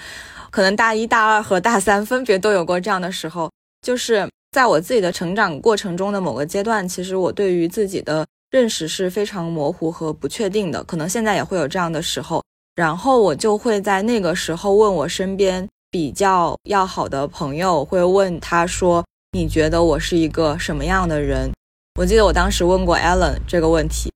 [0.51, 3.49] 可能大一大二和大三分别都有过这样的时候，
[3.81, 12.43] 就是在我自己的成长过程中的某个阶段，其实我对于自己的认识是非常模糊和不确定的，可能现在也会有这样的时候，
[12.75, 21.49] 然后我就会在那个时候问我身边比较要好的朋友，会问他说：“你觉得我是一个什么样的人？”
[21.99, 24.11] 我记得我当时问过 Allen 这个问题，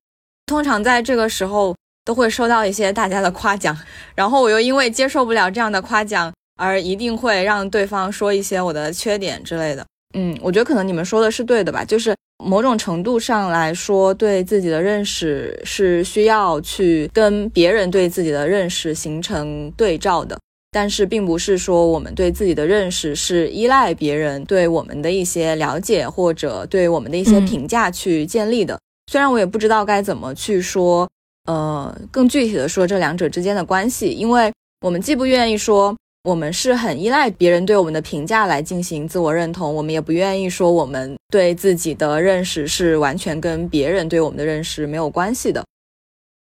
[0.45, 1.75] 通常在这个时候
[2.05, 3.75] 都会收到一些大家的夸奖，
[4.15, 9.85] 然后我又因为接受不了这样的夸奖，而一定会让对方说一些我的缺点之类的。
[10.17, 20.37] 嗯，我觉得可能你们说的是对的吧，就是某种程度上来说，对自己的认识是需要去跟别人对自己的认识形成对照的。
[20.71, 28.77] 但是并不是说我们对自己的认识是依赖别人对我们的一些了解或者对我们的一些嗯评价去建立的。
[29.09, 31.09] 虽然我也不知道该怎么去说，
[31.45, 45.63] 呃，更具体的说这两者之间的关系，因为我们既不愿意说我们是很依赖别人对我们的评价来进行自我认同，我们也不愿意说我们对自己的认识是完全跟别人对我们的认识没有关系的。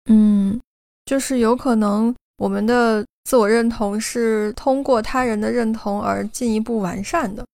[0.09, 0.61] 嗯，
[1.05, 7.47] 就是有可能我们的自我认同是通过他人的认同而进一步完善的，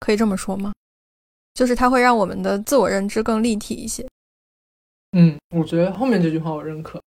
[0.00, 0.72] 可以这么说吗？
[1.54, 4.04] 就是它会让我们的自我认知更立体一些。
[5.12, 7.00] 嗯，我觉得后面这句话我认可。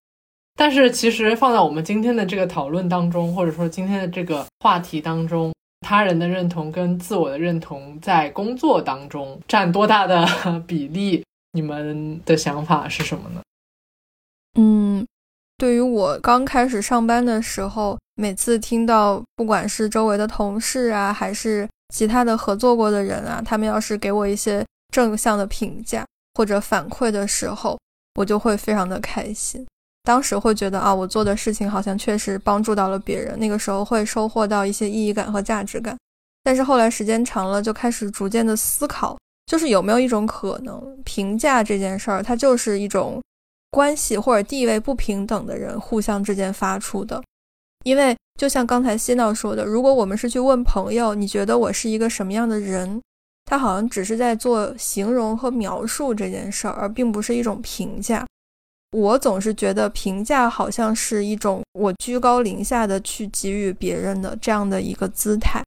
[0.55, 10.25] 但是其实放在我们今天的这个讨论当中，或者说今天的这个话题当中，他人的认同跟自我的认同在工作当中占多大的
[10.67, 11.23] 比例？
[11.53, 13.41] 你们的想法是什么呢？
[14.59, 15.05] 嗯，
[15.57, 27.79] 对于我刚开始上班的时候，每次听到不管是周围的同事啊，还是其他的合作过的人啊，他们要是给我一些正向的评价或者反馈的时候，
[28.15, 29.65] 我就会非常的开心。
[30.03, 35.97] 当时会觉得啊，我做的事情好像确实帮助到了别人，那个时候会收获到一些意义感和价值感。
[36.43, 43.21] 但是后来时间长了，就开始逐渐的思考，就是有没有一种可能，评价这件事儿，它就是一种
[43.71, 47.23] 关系或者地位不平等的人互相之间发出的。
[47.85, 53.01] 因为就像刚才希闹说的，如果我们是去问朋友，你觉得我是一个什么样的人，
[53.53, 58.25] 他好像只是在做形容和描述这件事儿，而并不是一种评价。
[58.91, 65.61] 我总是觉得评价好像是一种我居高临下的去给予别人的这样的一个姿态。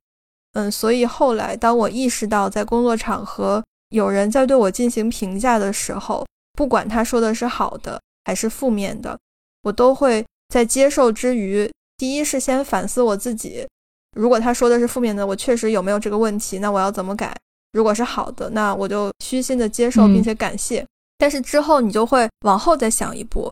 [0.55, 9.17] 嗯，所以后来当我意识到在工作场合有人在对我进行评价的时候，不管他说的是好的还是负面的，
[9.63, 13.65] 我都会在接受之余，第一是先反思我自己。
[14.17, 16.59] 如果他说的是负面的，我确实有没有这个问题？
[16.59, 17.33] 那我要怎么改？
[17.73, 20.85] 如果是好的，那我就虚心的接受嗯并且感谢。
[21.19, 23.51] 但是之后你就会往后再想一步，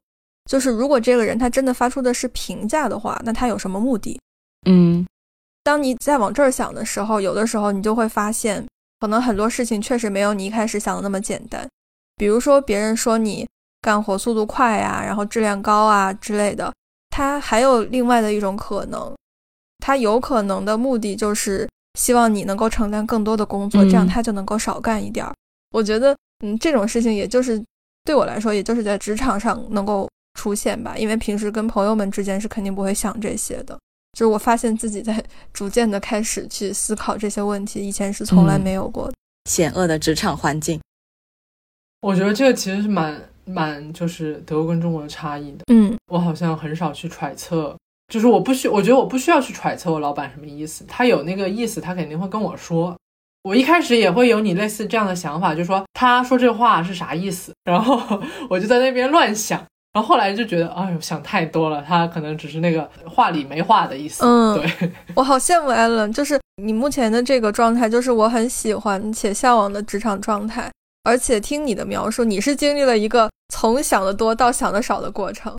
[0.50, 4.20] 就是如果这个人他真的发出的是评价的话，那他有什么目的？
[4.66, 5.06] 嗯
[5.62, 8.66] 当你再往这儿想的时候，有的时候你就会发现，
[9.00, 11.66] 可能很多事情确实没有你一开始想的那么简单。
[12.16, 13.48] 比如说，别人说你
[13.80, 16.70] 干活速度快呀，然后质量高啊之类的，
[17.08, 19.10] 他还有另外的一种可能，
[19.78, 21.66] 他有可能的目的就是
[21.98, 25.34] 希望你能够承担更多的工作，嗯这样他就能够少干一点儿。
[25.70, 27.62] 我觉得，嗯，这种事情也就是
[28.04, 33.78] 对我来说，也就是在职场上能够出现吧，因为平时跟朋友们之间是肯定不会想这些的。
[34.12, 39.14] 就是我发现自己在逐渐的开始去思考这些问题，以前是从来嗯没有过的。
[39.50, 40.80] 险恶的职场环境。
[42.00, 45.64] 我觉得这个其实是蛮蛮就是德国跟中国的差异的。
[45.72, 47.76] 嗯我好像很少去揣测，
[48.12, 52.94] 就是我不需，我觉得我不需要去揣测我老板什么意思，他有那个意思，他肯定会跟我说。
[53.42, 58.00] 我一开始也会有你类似这样的想法，就说他说这话是啥意思， 然后
[58.48, 64.24] 我就在那边乱想，然后后来就觉得，哎呦，想太多了，他可能只是那个话里没话的意思。
[64.24, 70.70] 嗯对， 我好羡慕艾伦，就是你目前的这个状态，就是我很喜欢且向往的职场状态。
[71.06, 75.54] 而且听你的描述，你是经历了一个从想的多到想的少的过程，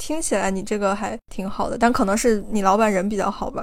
[0.00, 3.62] 听起来你这个还挺好的，但可能是你老板人比较好吧。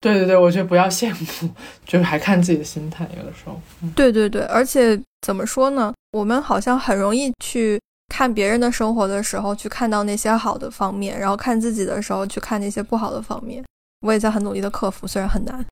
[0.00, 1.10] 对对对，我觉得不要羡
[1.42, 1.50] 慕，
[1.84, 3.60] 就是还看自己的心态，有的时候。
[3.82, 5.92] 嗯对对对，而且怎么说呢？
[6.12, 13.62] 我们好像很容易去看别人的生活的时候，去看到那些好的方面，然后看自己的时候去看那些不好的方面。
[14.00, 15.66] 我也在很努力的克服，虽然很难。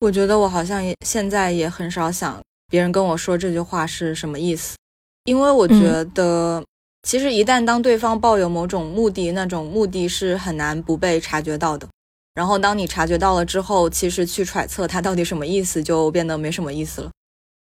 [0.00, 4.76] 我觉得我好像也现在也很少想别人跟我说这句话是什么意思，
[5.24, 6.62] 因为我觉得
[7.06, 11.88] 其实一旦当对方抱有某种目的，那种目的是很难不被察觉到的。
[12.34, 17.12] 然后当你察觉到了之后，其实去揣测他到底什么意思，就变得没什么意思了。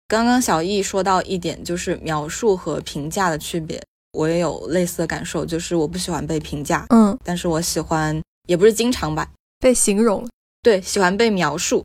[0.08, 10.28] 刚刚小易说到一点，就是描述和评价的区别，我也有类似的感受，就是我不喜欢被评价，嗯，但是我喜欢，也不是经常吧，被形容。
[10.60, 11.84] 对，喜欢被描述。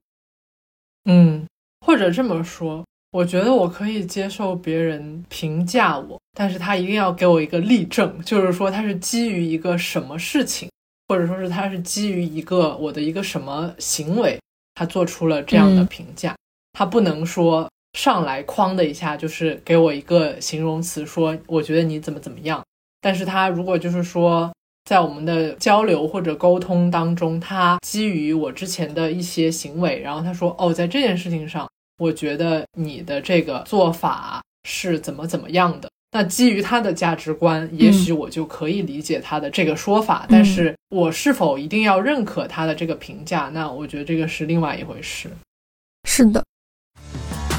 [1.08, 1.46] 嗯，
[1.86, 2.84] 或者这么说，
[3.16, 10.70] 我觉得我可以接受别人评价我，但是他一定要给我一个例证，就是说他是基于一个什么事情，
[11.08, 14.38] 或者说是他是基于一个我的一个什么行为，
[14.74, 16.36] 他做出了这样的嗯评价，
[16.74, 22.62] 他不能说上来哐的一下就是给我一个形容词说我觉得你怎么怎么样，
[23.00, 24.52] 但是他如果就是说。
[24.88, 31.68] 在我们的交流或者沟通当中，他基于我之前的一些行为，然后他说：“哦，在这件事情上，
[31.99, 45.31] 我觉得你的这个做法是怎么怎么样的。”那基于他的价值观，也许我就可以理解他的这个说法，但是我是否一定要认可他的这个评价，那我觉得这个是另外一回事。
[46.03, 46.43] 是的，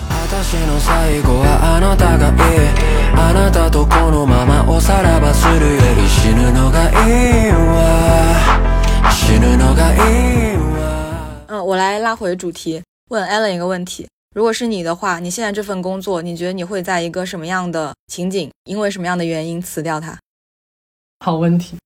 [0.10, 20.19] 私の最後はあなたがいいあなたとこのままおさらばするより死ぬのがいいわ死ぬのがいいわ嗯，我来拉回主题，问 Allen 一个问题： 如果是你的话，你现在这份工作，你觉得你会在一个什么样的情景，因为什么样的原因辞掉它？
[21.21, 21.79] 好问题，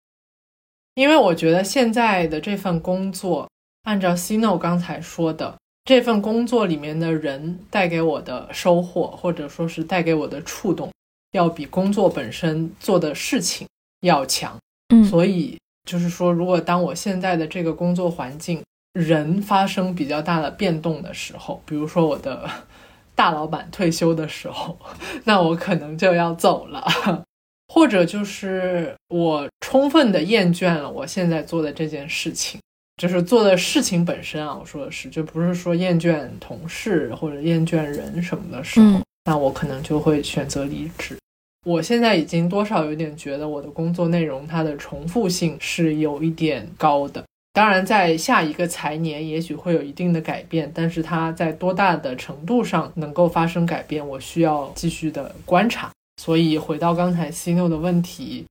[0.96, 3.48] 因为我觉得现在的这份工作，
[3.84, 10.90] 按照 Cino 刚才说的，这份工作里面的人带给我的收获，或者说是带给我的触动，
[11.30, 13.64] 要比工作本身做的事情
[14.00, 14.58] 要强。
[14.92, 15.56] 嗯所以
[15.88, 18.60] 就是说，如果当我现在的这个工作环境
[18.94, 22.48] 人发生比较大的变动的时候，比如说我的
[23.14, 24.78] 大老板退休的时候，
[25.24, 26.86] 那我可能就要走了。
[27.72, 32.60] 或者就是我充分的厌倦了我现在做的这件事情，
[32.96, 41.16] 就是做的事情本身啊，我说的是，就不是说厌倦同事或者厌倦人什么的时候，嗯那我可能就会选择离职。
[41.64, 47.22] 我现在已经多少有点觉得我的工作内容它的重复性是有一点高的。
[47.52, 55.90] 当然，在下一个财年也许会有一定的改变，但是它在多大的程度上能够发生改变，我需要继续的观察。
[56.22, 58.46] 所以回到刚才 Cino 的问题，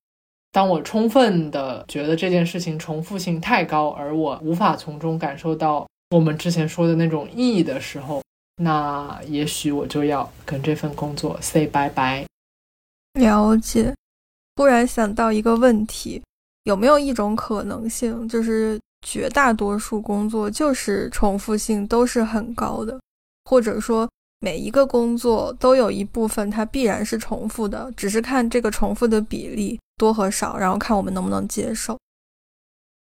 [0.52, 8.22] 当我充分的觉得这件事情重复性太高，而我无法从中感受到我们之前说的那种意义的时候，
[8.58, 12.26] 那也许我就要跟这份工作 say 拜拜。
[13.14, 13.94] 了解。
[14.58, 16.22] 忽然想到一个问题，
[16.64, 23.00] 有没有一种可能性，就是绝大多数工作就是重复性都是很高的，
[23.46, 31.98] 或者说每一个工作都有一部分它必然是重复的，只是看这个重复的比例多和少，然后看我们能不能接受。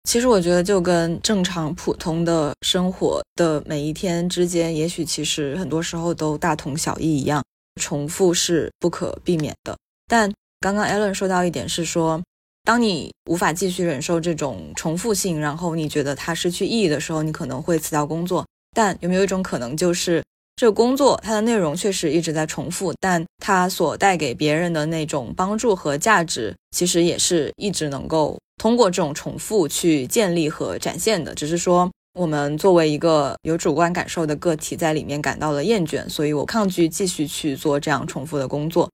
[0.04, 7.44] 其实我觉得，就跟正常普通的生活的每一天之间，也许其实很多时候都大同小异一样，
[7.80, 9.76] 重复是不可避免的。
[10.08, 12.20] 但刚刚 Alan 说到一点是说，
[12.64, 18.46] 当你无法继续忍受这种重复性，然后你觉得它失去意义的时候，你可能会辞掉工作。
[18.74, 20.22] 但有没有一种可能，就是
[20.54, 31.34] 这个工作它的内容确实一直在重复，但它所带给别人的那种帮助和价值，其实也是一直能够通过这种重复去建立和展现的。
[31.34, 38.88] 只是说，我们作为一个有主观感受的个体，在里面感到了厌倦，所以我抗拒继续去做这样重复的工作。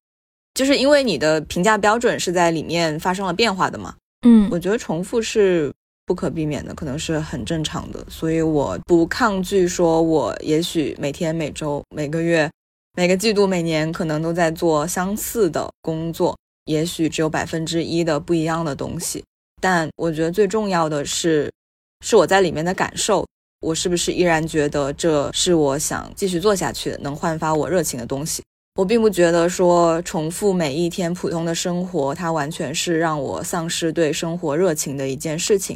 [0.57, 3.95] 就是因为你的评价标准是在里面发生了变化的嘛？
[4.27, 5.71] 嗯，我觉得重复是
[6.07, 12.51] 不可避免的，可能是很正常的，所以我不抗拒说，我也许每天、每周、每个月、
[12.97, 16.35] 每个季度、每年可能都在做相似的工作，
[16.65, 19.23] 也许只有百分之一的不一样的东西，
[19.61, 21.53] 但我觉得最重要的是，
[22.01, 23.27] 是我在里面的感受，
[23.61, 28.43] 我是不是依然觉得这是我想继续做下去的，能焕发我热情的东西。
[28.77, 35.74] 我并不觉得说重复每一天普通的生活，它完全是让我丧失对生活热情的一件事情。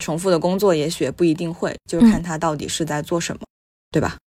[0.00, 3.40] 重复的工作也许不一定会，就是看他到底是在做什么，
[3.90, 4.18] 对吧？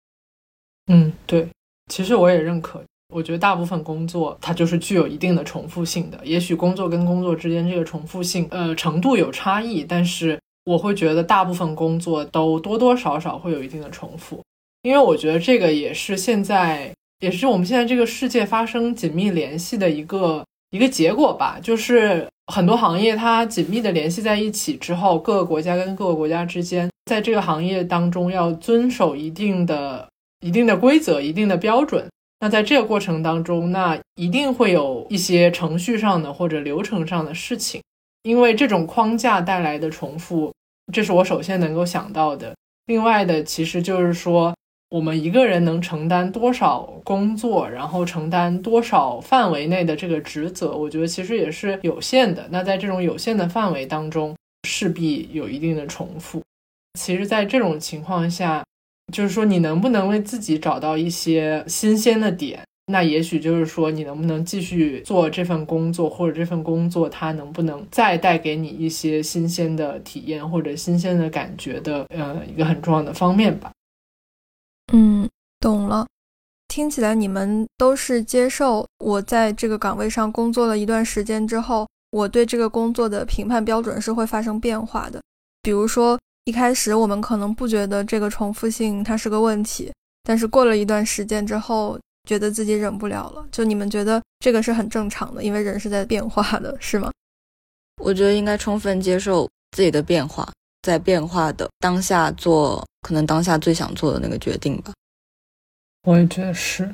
[0.87, 1.47] 嗯，对。
[1.91, 6.19] 其实我也认可，我觉得大部分工作它就是具有一定的重复性的。
[6.23, 14.41] 也许工作跟工作之间这个重复性，呃，程度有差异，但是我会觉得大部分工作都多多少少会有一定的重复，
[14.81, 16.91] 因为我觉得这个也是现在。
[17.19, 30.07] 也是我们现在这个世界发生紧密联系的一个一个结果吧，就是很多行业它紧密的联系在一起之后，各个国家跟各个国家之间，在这个行业当中要遵守一定的
[30.41, 32.05] 一定的规则、一定的标准。
[32.41, 37.81] 那在这个过程当中，那一定会有一些程序上的或者流程上的事情，
[38.23, 40.53] 因为这种框架带来的重复，
[40.91, 42.53] 这是我首先能够想到的。
[42.87, 44.53] 另外的，其实就是说。
[44.95, 52.47] 我们一个人能承担多少工作，然后承担多少范围内的这个职责，我觉得其实也是有限的。
[52.49, 54.33] 那在这种有限的范围当中，
[54.65, 56.41] 势必有一定的重复。
[56.97, 58.63] 其实，在这种情况下，
[59.11, 62.61] 就是说你能不能为自己找到一些新鲜的点？
[62.89, 73.69] 那也许就是说你能不能继续做这份工作，或者这份工作它能不能再带给你一些新鲜的体验或者新鲜的感觉的，呃，一个很重要的方面吧。
[74.93, 75.29] 嗯，
[75.59, 76.05] 懂了。
[76.67, 85.21] 听起来你们都是接受我在这个岗位上工作了一段时间之后，我对这个工作的评判标准是会发生变化的。
[85.61, 89.91] 比如说，一开始我们可能不觉得这个重复性它是个问题，
[90.23, 93.45] 但是过了一段时间之后，觉得自己忍不了了。
[93.51, 97.11] 就你们觉得这个是很正常的，因为人是在变化的，是吗？
[98.01, 100.51] 我觉得应该充分接受自己的变化。
[100.85, 104.93] 在变化的当下做可能当下最想做的那个决定吧。
[106.03, 106.87] 我也觉得是，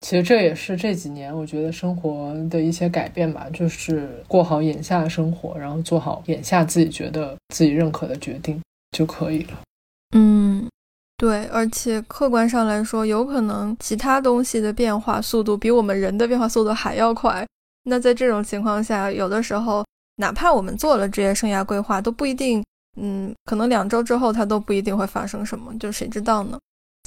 [0.00, 8.58] 其实这也是这几年我觉得生活的一些改变吧，就是过好眼下的生活，然后做好眼下自己觉得自己认可的决定
[8.92, 9.58] 就可以了。
[10.16, 10.66] 嗯，
[11.18, 17.46] 对，而且客观上来说，有可能其他东西的变化速度比我们人的变化速度还要快。
[17.84, 19.84] 那在这种情况下，有的时候
[20.16, 22.64] 哪怕我们做了职业生涯规划，都不一定。
[23.00, 26.58] 嗯，可能两周之后它都不一定会发生什么，就谁知道呢？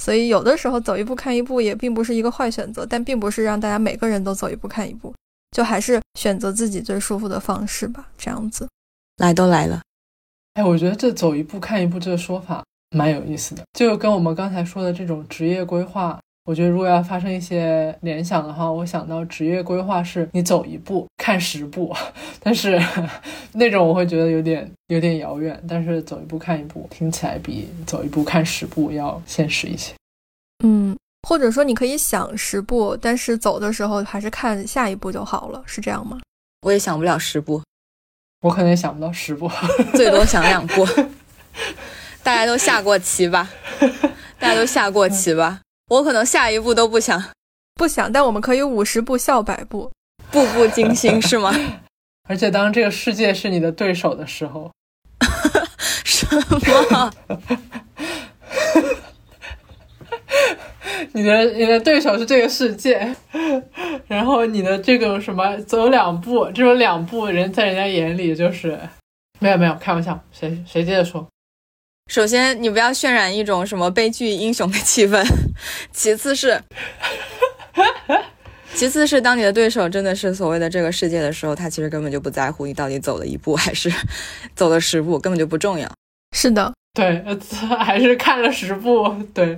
[0.02, 5.14] 所以有的时候走一步看一步也并不是一个坏选择，但并不是让大家每个人都走一步看一步，
[5.52, 8.08] 就还是选择自己最舒服的方式吧。
[8.18, 8.68] 这样子，
[9.18, 9.82] 来都来了，
[10.56, 16.20] 哎，我觉得这走一步看一步这个说法蛮有意思的，就跟我们刚才说的这种职业规划。
[16.46, 21.96] 我觉得如果要发生一些联想的话，我想到职业规划是你走一步看十步，
[22.42, 22.82] 但是
[23.54, 25.62] 那种我会觉得有点有点遥远。
[25.70, 29.94] 但是走一步看一步听起来比走一步看十步要现实一些。
[30.64, 36.20] 嗯，或者说你可以想十步，但是走的时候还是看下一步就好了，是这样吗？
[36.64, 37.62] 我也想不了十步，
[38.42, 39.50] 我可能也想不到十步，
[39.94, 40.86] 最多想两步。
[42.24, 43.50] 大家都下过棋吧？
[44.40, 45.62] 大家都下过棋吧？
[45.92, 47.22] 我可能下一步都不想，
[47.76, 49.92] 不想，但我们可以五十步笑百步，
[50.32, 51.54] 步步惊心，是吗？
[52.30, 54.72] 而且当这个世界是你的对手的时候，
[56.06, 56.26] 什
[56.90, 57.12] 么？
[61.12, 63.14] 你的你的对手是这个世界，
[64.08, 68.80] 然后你的这个什么走两步，这种两步人在人家眼里就是
[69.40, 71.28] 没有没有开玩笑，谁谁接着说？
[72.08, 75.26] 首先，你不要渲染一种什么悲剧英雄的气氛。
[75.94, 76.62] 其次是，
[78.76, 83.90] 其次是，当你的对手真的是所谓的这个世界的时候，他其实根本就不在乎你到底走了一步还是
[84.56, 85.90] 走了十步，根本就不重要。
[86.36, 87.24] 是的，对，
[87.80, 89.10] 还是看了十步。
[89.34, 89.58] 对，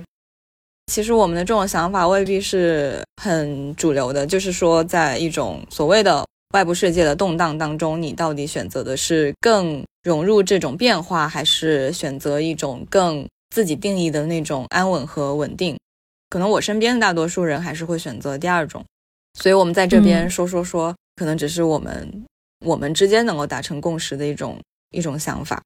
[0.86, 6.24] 其实我们的这种想法未必是很主流的，就是说，在一种所谓的
[6.54, 15.76] 外部世界的动荡当中，你到底选择的是更融入这种变化，还是选择一种更自己定义的那种安稳和稳定？
[16.28, 18.84] 可能我身边的大多数人还是会选择第二种。
[19.40, 22.24] 所以，我们在这边说说说，可能只是我们
[22.66, 25.62] 我们之间能够达成共识的一种一种想法。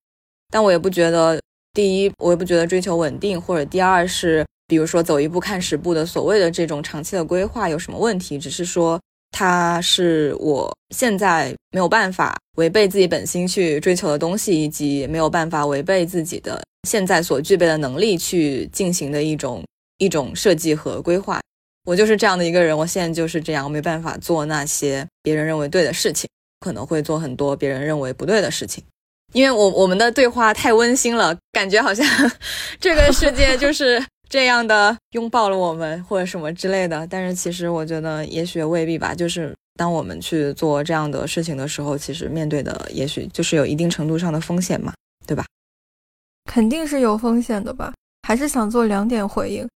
[0.50, 1.40] 但我也不觉得，
[1.72, 8.38] 第一，我也不觉得追求稳定，或者第二是，比如说走一步看十步的所谓的这种长期的规划有什么问题？
[8.38, 9.00] 只是说。
[9.30, 19.62] 它是我现在没有办法违背自己本心去追求的东西，以及没有办法违背自己的现在所具备的能力去进行的一种
[19.98, 21.40] 一种设计和规划。
[21.84, 26.28] 我就是这样的一个人，我现在就是这样，我没办法做那些别人认为对的事情，
[26.60, 28.82] 可能会做很多别人认为不对的事情。
[29.34, 32.04] 因为我我们的对话太温馨了，感觉好像
[32.80, 34.02] 这个世界就是。
[34.28, 39.14] 这样的拥抱了我们或者什么之类的，但是其实我觉得也许未必吧。
[39.14, 44.92] 就是当我们去做这样的事情的时候，其实面对的也许就是有一定程度上的风险嘛，
[45.26, 45.44] 对吧？
[46.50, 47.92] 肯定是有风险的吧。
[48.26, 49.66] 还是想做两点回应。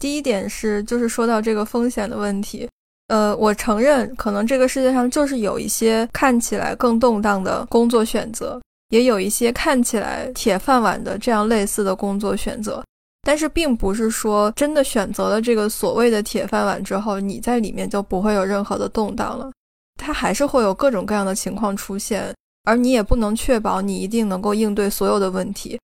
[0.00, 2.68] 第一点是，就是说到这个风险的问题，
[3.06, 12.82] 呃，我承认可能这个世界上就是有一些看起来更动荡的工作选择，也有一些看起来铁饭碗的这样类似的工作选择。
[13.22, 19.50] 但是并不是说真的选择了这个所谓的铁饭碗之后，你在里面就不会有任何的动荡了。
[20.00, 25.78] 它还是会有各种各样的情况出现，而你也不能确保你一定能够应对所有的问题。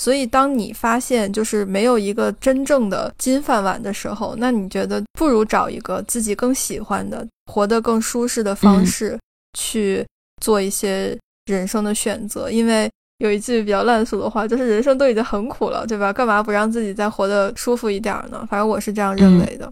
[0.00, 9.18] 所以，当你发现就是没有一个真正的金饭碗的时候，那你觉得不如找一个自己更喜欢的、活得更舒适的方式
[9.58, 10.06] 去
[10.40, 12.90] 做一些人生的选择，因为。
[13.18, 16.12] 有一句比较烂俗的话，就是人生都已经很苦了，对吧？
[16.12, 18.46] 干嘛不让自己再活得舒服一点呢？
[18.48, 19.68] 反正我是这样认为的。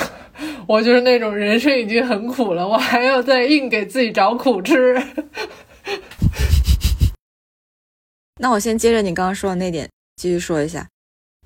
[0.68, 4.94] 我就是那种人生已经很苦了，我还要再硬给自己找苦吃。
[8.40, 10.86] 那我先接着你刚刚说的那点继续说一下。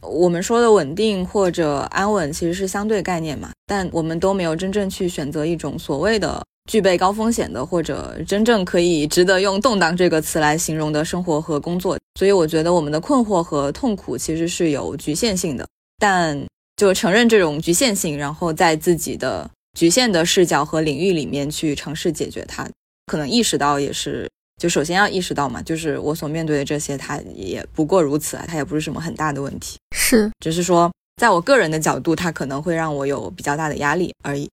[0.00, 6.42] 我们说的稳定或者安稳其实是相对概念嘛，但我们都没有真正去选择一种所谓的。
[6.68, 15.66] 具备高风险的，或者真正可以值得用“动荡”这个词来形容的生活和工作，所以我觉得我们的困惑和痛苦其实是有局限性的。
[15.98, 16.38] 但
[16.76, 22.68] 就承认这种局限性，然后在自己的局限的视角和领域里面去尝试解决它，
[23.06, 34.48] 可能意识到也是，就首先要意识到嘛，就是我所面对的这些，它也不过如此啊，它也不是什么很大的问题，是，只是说在我个人的角度，它可能会让我有比较大的压力而已。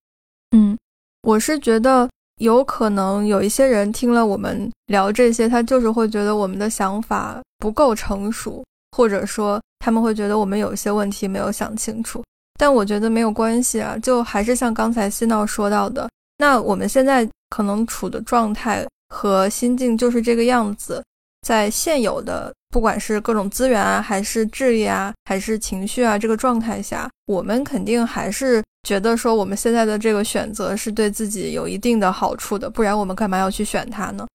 [0.55, 0.78] 嗯。
[1.26, 2.07] 我是觉得
[2.38, 12.23] 有可能有一些人听了我们聊这些，他就是会觉得我们的想法不够成熟，或者说他们会觉得我们有一些问题没有想清楚。
[12.59, 16.07] 但我觉得没有关系啊，就还是像刚才西闹说到的，
[16.38, 21.03] 那我们现在可能处的状态和心境就是这个样子，
[21.46, 22.52] 在现有的。
[22.72, 34.28] 不管是各种资源啊，还是智力啊，还是情绪啊，这个状态下，我们肯定还是觉得说我们现在的这个选择是对自己有一定的好处的，不然我们干嘛要去选它呢？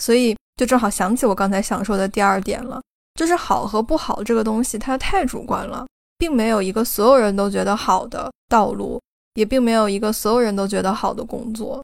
[0.00, 2.80] 所以就正好想起我刚才想说的第二点了，
[3.16, 5.84] 就是好和不好这个东西它太主观了，
[6.18, 9.00] 并没有一个所有人都觉得好的道路，
[9.34, 11.82] 也并没有一个所有人都觉得好的工作。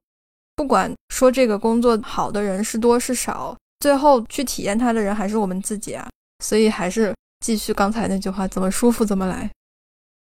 [0.55, 3.57] 不管说这个工作好的人是多是少。
[3.85, 6.09] 最后去体验它的人还是我们自己啊，
[6.43, 9.51] 所以还是继续刚才那句话，怎么舒服怎么来。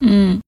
[0.04, 0.40] 嗯，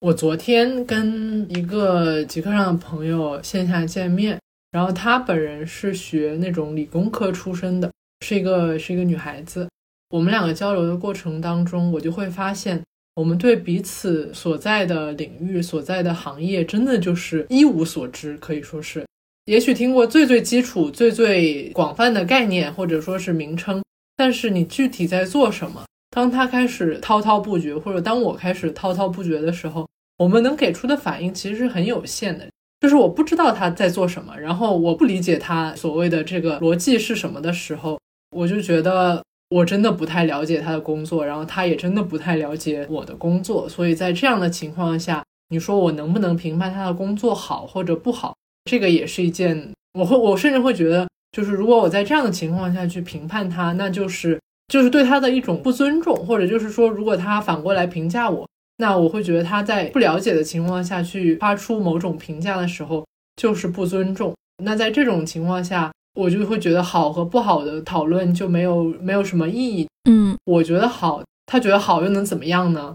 [0.00, 4.38] 我昨天跟一个极客上的朋友线下见面，
[4.72, 7.90] 然后她本人是学那种理工科出身的，
[8.20, 9.66] 是一个是一个女孩子。
[10.10, 12.84] 我们两个交流的过程当中，我就会发现，
[13.14, 19.02] 我们对彼此所在的领域、所在的行业，真的就是一无所知，可以说是。
[19.46, 23.80] 也许听过最最基础、最最广泛的概念或者说是名称，
[24.16, 25.84] 但是你具体在做什么？
[26.10, 29.88] 当他开始滔滔不绝，或者当我开始滔滔不绝的时候，
[30.18, 32.44] 我们能给出的反应其实是很有限的。
[32.80, 38.00] 就是我不知道他在做什么，然后我不理解他所谓的这个逻辑是什么的时候，
[38.36, 43.68] 我就觉得我真的不太了解他的工作，然后他也真的不太了解我的工作。
[43.68, 48.34] 所以在这样的情况下，你说我能不能评判他的工作好或者不好？
[48.66, 54.38] 这个也是一件，我会，我甚至会觉得，就是如果我在这样的情况下去评判他，那就是
[54.68, 58.46] 就是对他的一种不尊重，或者就是说，如果他反过来评价我，
[58.78, 63.06] 那我会觉得他在不了解的情况下去发出某种评价的时候，
[63.40, 64.34] 就是不尊重。
[64.62, 69.88] 那在这种情况下，我就会觉得好和不好的讨论就没有没有什么意义。
[70.10, 72.92] 嗯，我觉得好，他觉得好又能怎么样呢？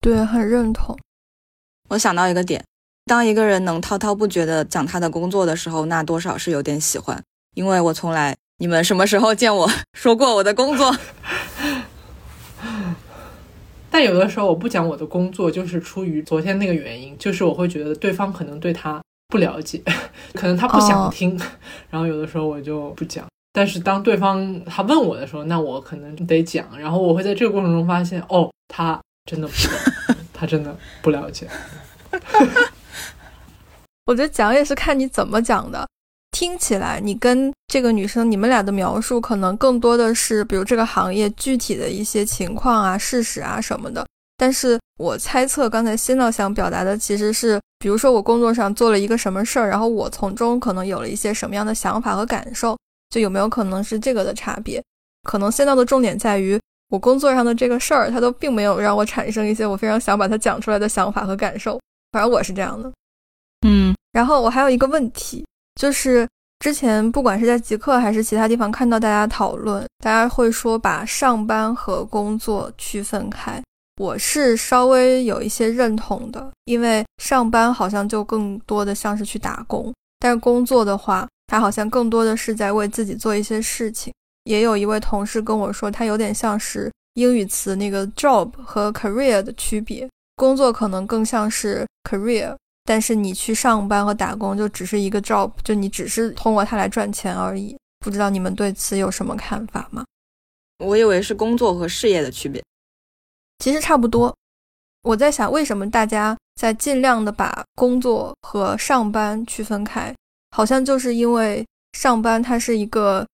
[0.00, 0.96] 对，很认同。
[1.88, 2.62] 我想到一个点。
[3.06, 7.22] 当一个人能滔滔不绝的讲他的工作的时候，那多少是有点喜欢。
[7.54, 10.96] 因为我从来，你们什么时候见我 说过我的工作？
[13.90, 19.82] 但有的时候我不讲我的工作，就是出于昨天那个原因，就是我会觉得对方可能对他不了解，
[20.34, 21.38] 可能他不想听，
[21.90, 23.26] 然后有的时候我就不讲。
[23.52, 28.98] 但是当对方他问我的时候，那我可能得讲，然后我会在这个过程中发现，哦，他
[29.30, 29.54] 真的不，
[30.32, 31.46] 他真的不了解。
[34.06, 35.86] 我觉得讲也是看你怎么讲的。
[36.30, 44.04] 听起来，你跟这个女生，你们俩的描述可能更多的是，比如这个行业具体的一些情况啊、事实啊什么的。
[44.36, 52.76] 但是我猜测，刚才新老想表达的其实是，比如说我工作上做了一个什么事儿，然后我从中可能有了一些什么样的想法和感受，
[53.10, 54.82] 就有没有可能是这个的差别？
[55.22, 61.80] 可能现在的重点在于，我工作上的这个事儿，它都并没有让我产生一些我非常想把它讲出来的想法和感受。
[62.10, 62.92] 反正我是这样的。
[63.66, 65.44] 嗯，然后我还有一个问题。
[65.80, 66.28] 就是
[66.60, 73.60] 之前不管是在极客还是其他地方看到大家讨论，大家会说把上班和工作区分开。
[74.00, 84.12] 我是稍微有一些认同的，因为上班好像就更多的像是去打工，但是工作的话，它好像更多的是在为自己做一些事情。
[84.44, 92.54] 也有一位同事跟我说，他有点像是英语词那个 job 和 career 的区别，工作可能更像是 career。
[92.84, 97.76] 但是你去上班和打工就只是一个 job，就你只是通过它来赚钱而已。
[97.98, 100.04] 不知道你们对此有什么看法吗？
[100.78, 102.62] 我以为是工作和事业的区别，
[103.60, 104.36] 其实差不多。
[105.02, 110.14] 我在想，为什么大家在尽量的把工作和上班区分开？
[110.50, 113.26] 好像就是因为上班它是一个，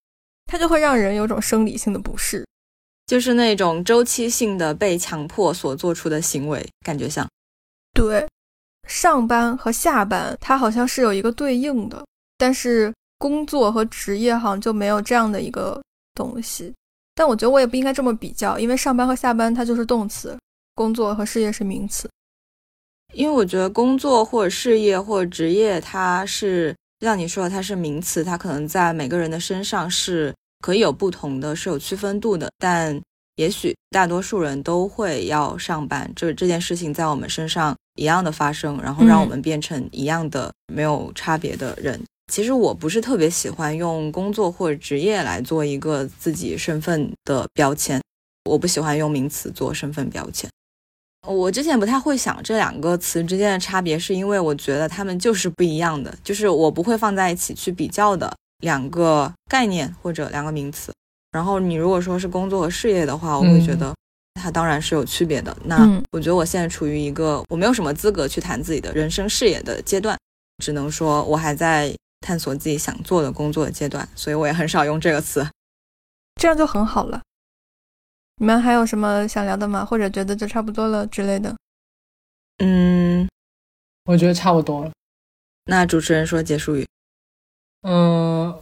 [0.47, 2.47] 它就会让人有种生理性的不适，
[3.07, 7.29] 就是那种周期性的被强迫所做出的行为，感觉像。
[7.93, 8.29] 对。
[8.91, 12.05] 上班和下班，它好像是有一个对应的，
[12.37, 15.81] 但是工作和职业好像就没有这样的一个
[16.13, 16.75] 东西。
[17.15, 20.37] 但我觉得我也不应该这么比较，因为上班和下班它就是动词，
[20.75, 22.11] 工作和事业是名词。
[23.15, 30.35] 因为我觉得工作或者事业或者职业，它是像你说的，它是名词，它可能在每个人的身上是
[30.67, 33.01] 可以有不同的，是有区分度的，但。
[33.37, 42.01] 也许大多数人都会要上班，这这件事情在我们身上一样的发生，然后让我们变成一样的没有差别的人。
[42.33, 48.01] 其实我不是特别喜欢用工作或者职业来做一个自己身份的标签，
[48.49, 50.49] 我不喜欢用名词做身份标签。
[51.27, 60.91] 我之前不太会想这两个词之间的差别，是因为我觉得他们就是不一样的，就是我不会放在一起去比较的两个概念或者两个名词。
[61.33, 63.95] 然后你如果说是工作和事业的话，我会觉得
[64.41, 65.57] 它当然是有区别的。
[65.65, 70.19] 那我觉得我现在处于一个我没有什么资格去谈自己的人生事业的阶段，
[70.65, 75.47] 只能说我还在探索自己想做的工作的阶段，所以我也很少用这个词。
[76.41, 77.21] 这样就很好了。
[78.37, 79.85] 你们还有什么想聊的吗？
[79.85, 81.55] 或者觉得就差不多了之类的？
[82.59, 83.29] 嗯，
[84.05, 84.91] 我觉得差不多了。
[85.67, 86.87] 那主持人说结束语。
[87.83, 88.59] 嗯。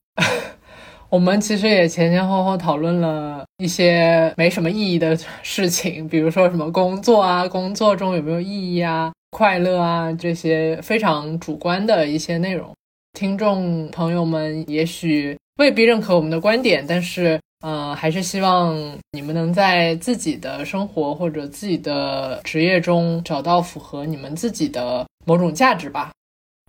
[1.11, 12.71] 我们其实也前前后后讨论了一些没什么意义的事情，比如说什么工作啊，工作中有没有意义啊，快乐啊，这些非常主观的一些内容。
[13.19, 18.77] 听众朋友们也许未必认可我们的观点，但是呃，还是希望
[19.13, 26.13] 你们能在自己的生活或者自己的职业中找到符合你们自己的某种价值吧。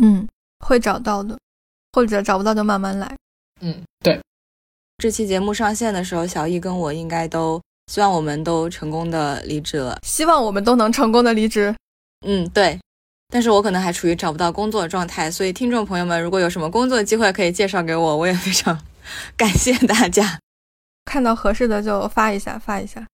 [0.01, 0.25] 嗯，
[0.65, 1.37] 会找到的，
[1.91, 3.13] 或者找不到就慢慢来。
[3.59, 3.88] 嗯，对。
[5.00, 9.97] 这期节目上线的时候，小易跟我应该都希望我们都成功的离职了。
[10.04, 11.74] 希望我们都能成功的离职。
[12.28, 12.78] 嗯，对。
[13.30, 18.78] 但是我可能还处于找不到工作的状态，所以听众朋友们，如果有什么工作机会可以介绍给我，我也非常
[19.38, 20.38] 感谢大家。
[21.06, 23.08] 看到合适的就发一下，发一下。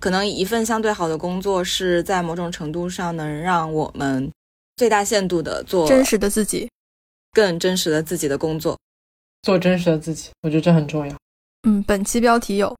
[0.00, 4.30] 可能一份相对好的工作是在某种程度上能让我们
[4.76, 6.70] 最大限度的做真实的自己，
[7.32, 8.78] 更真实的自己的工作。
[9.44, 11.14] 做真实的自己我觉得这很重要。
[11.68, 12.74] 嗯本期标题有。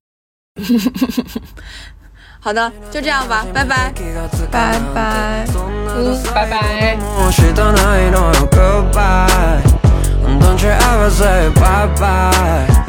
[2.40, 3.92] 好的就这样吧拜拜。
[4.50, 5.46] 拜拜。
[5.54, 6.96] 嗯拜拜。
[10.40, 12.84] don't you ever say bye bye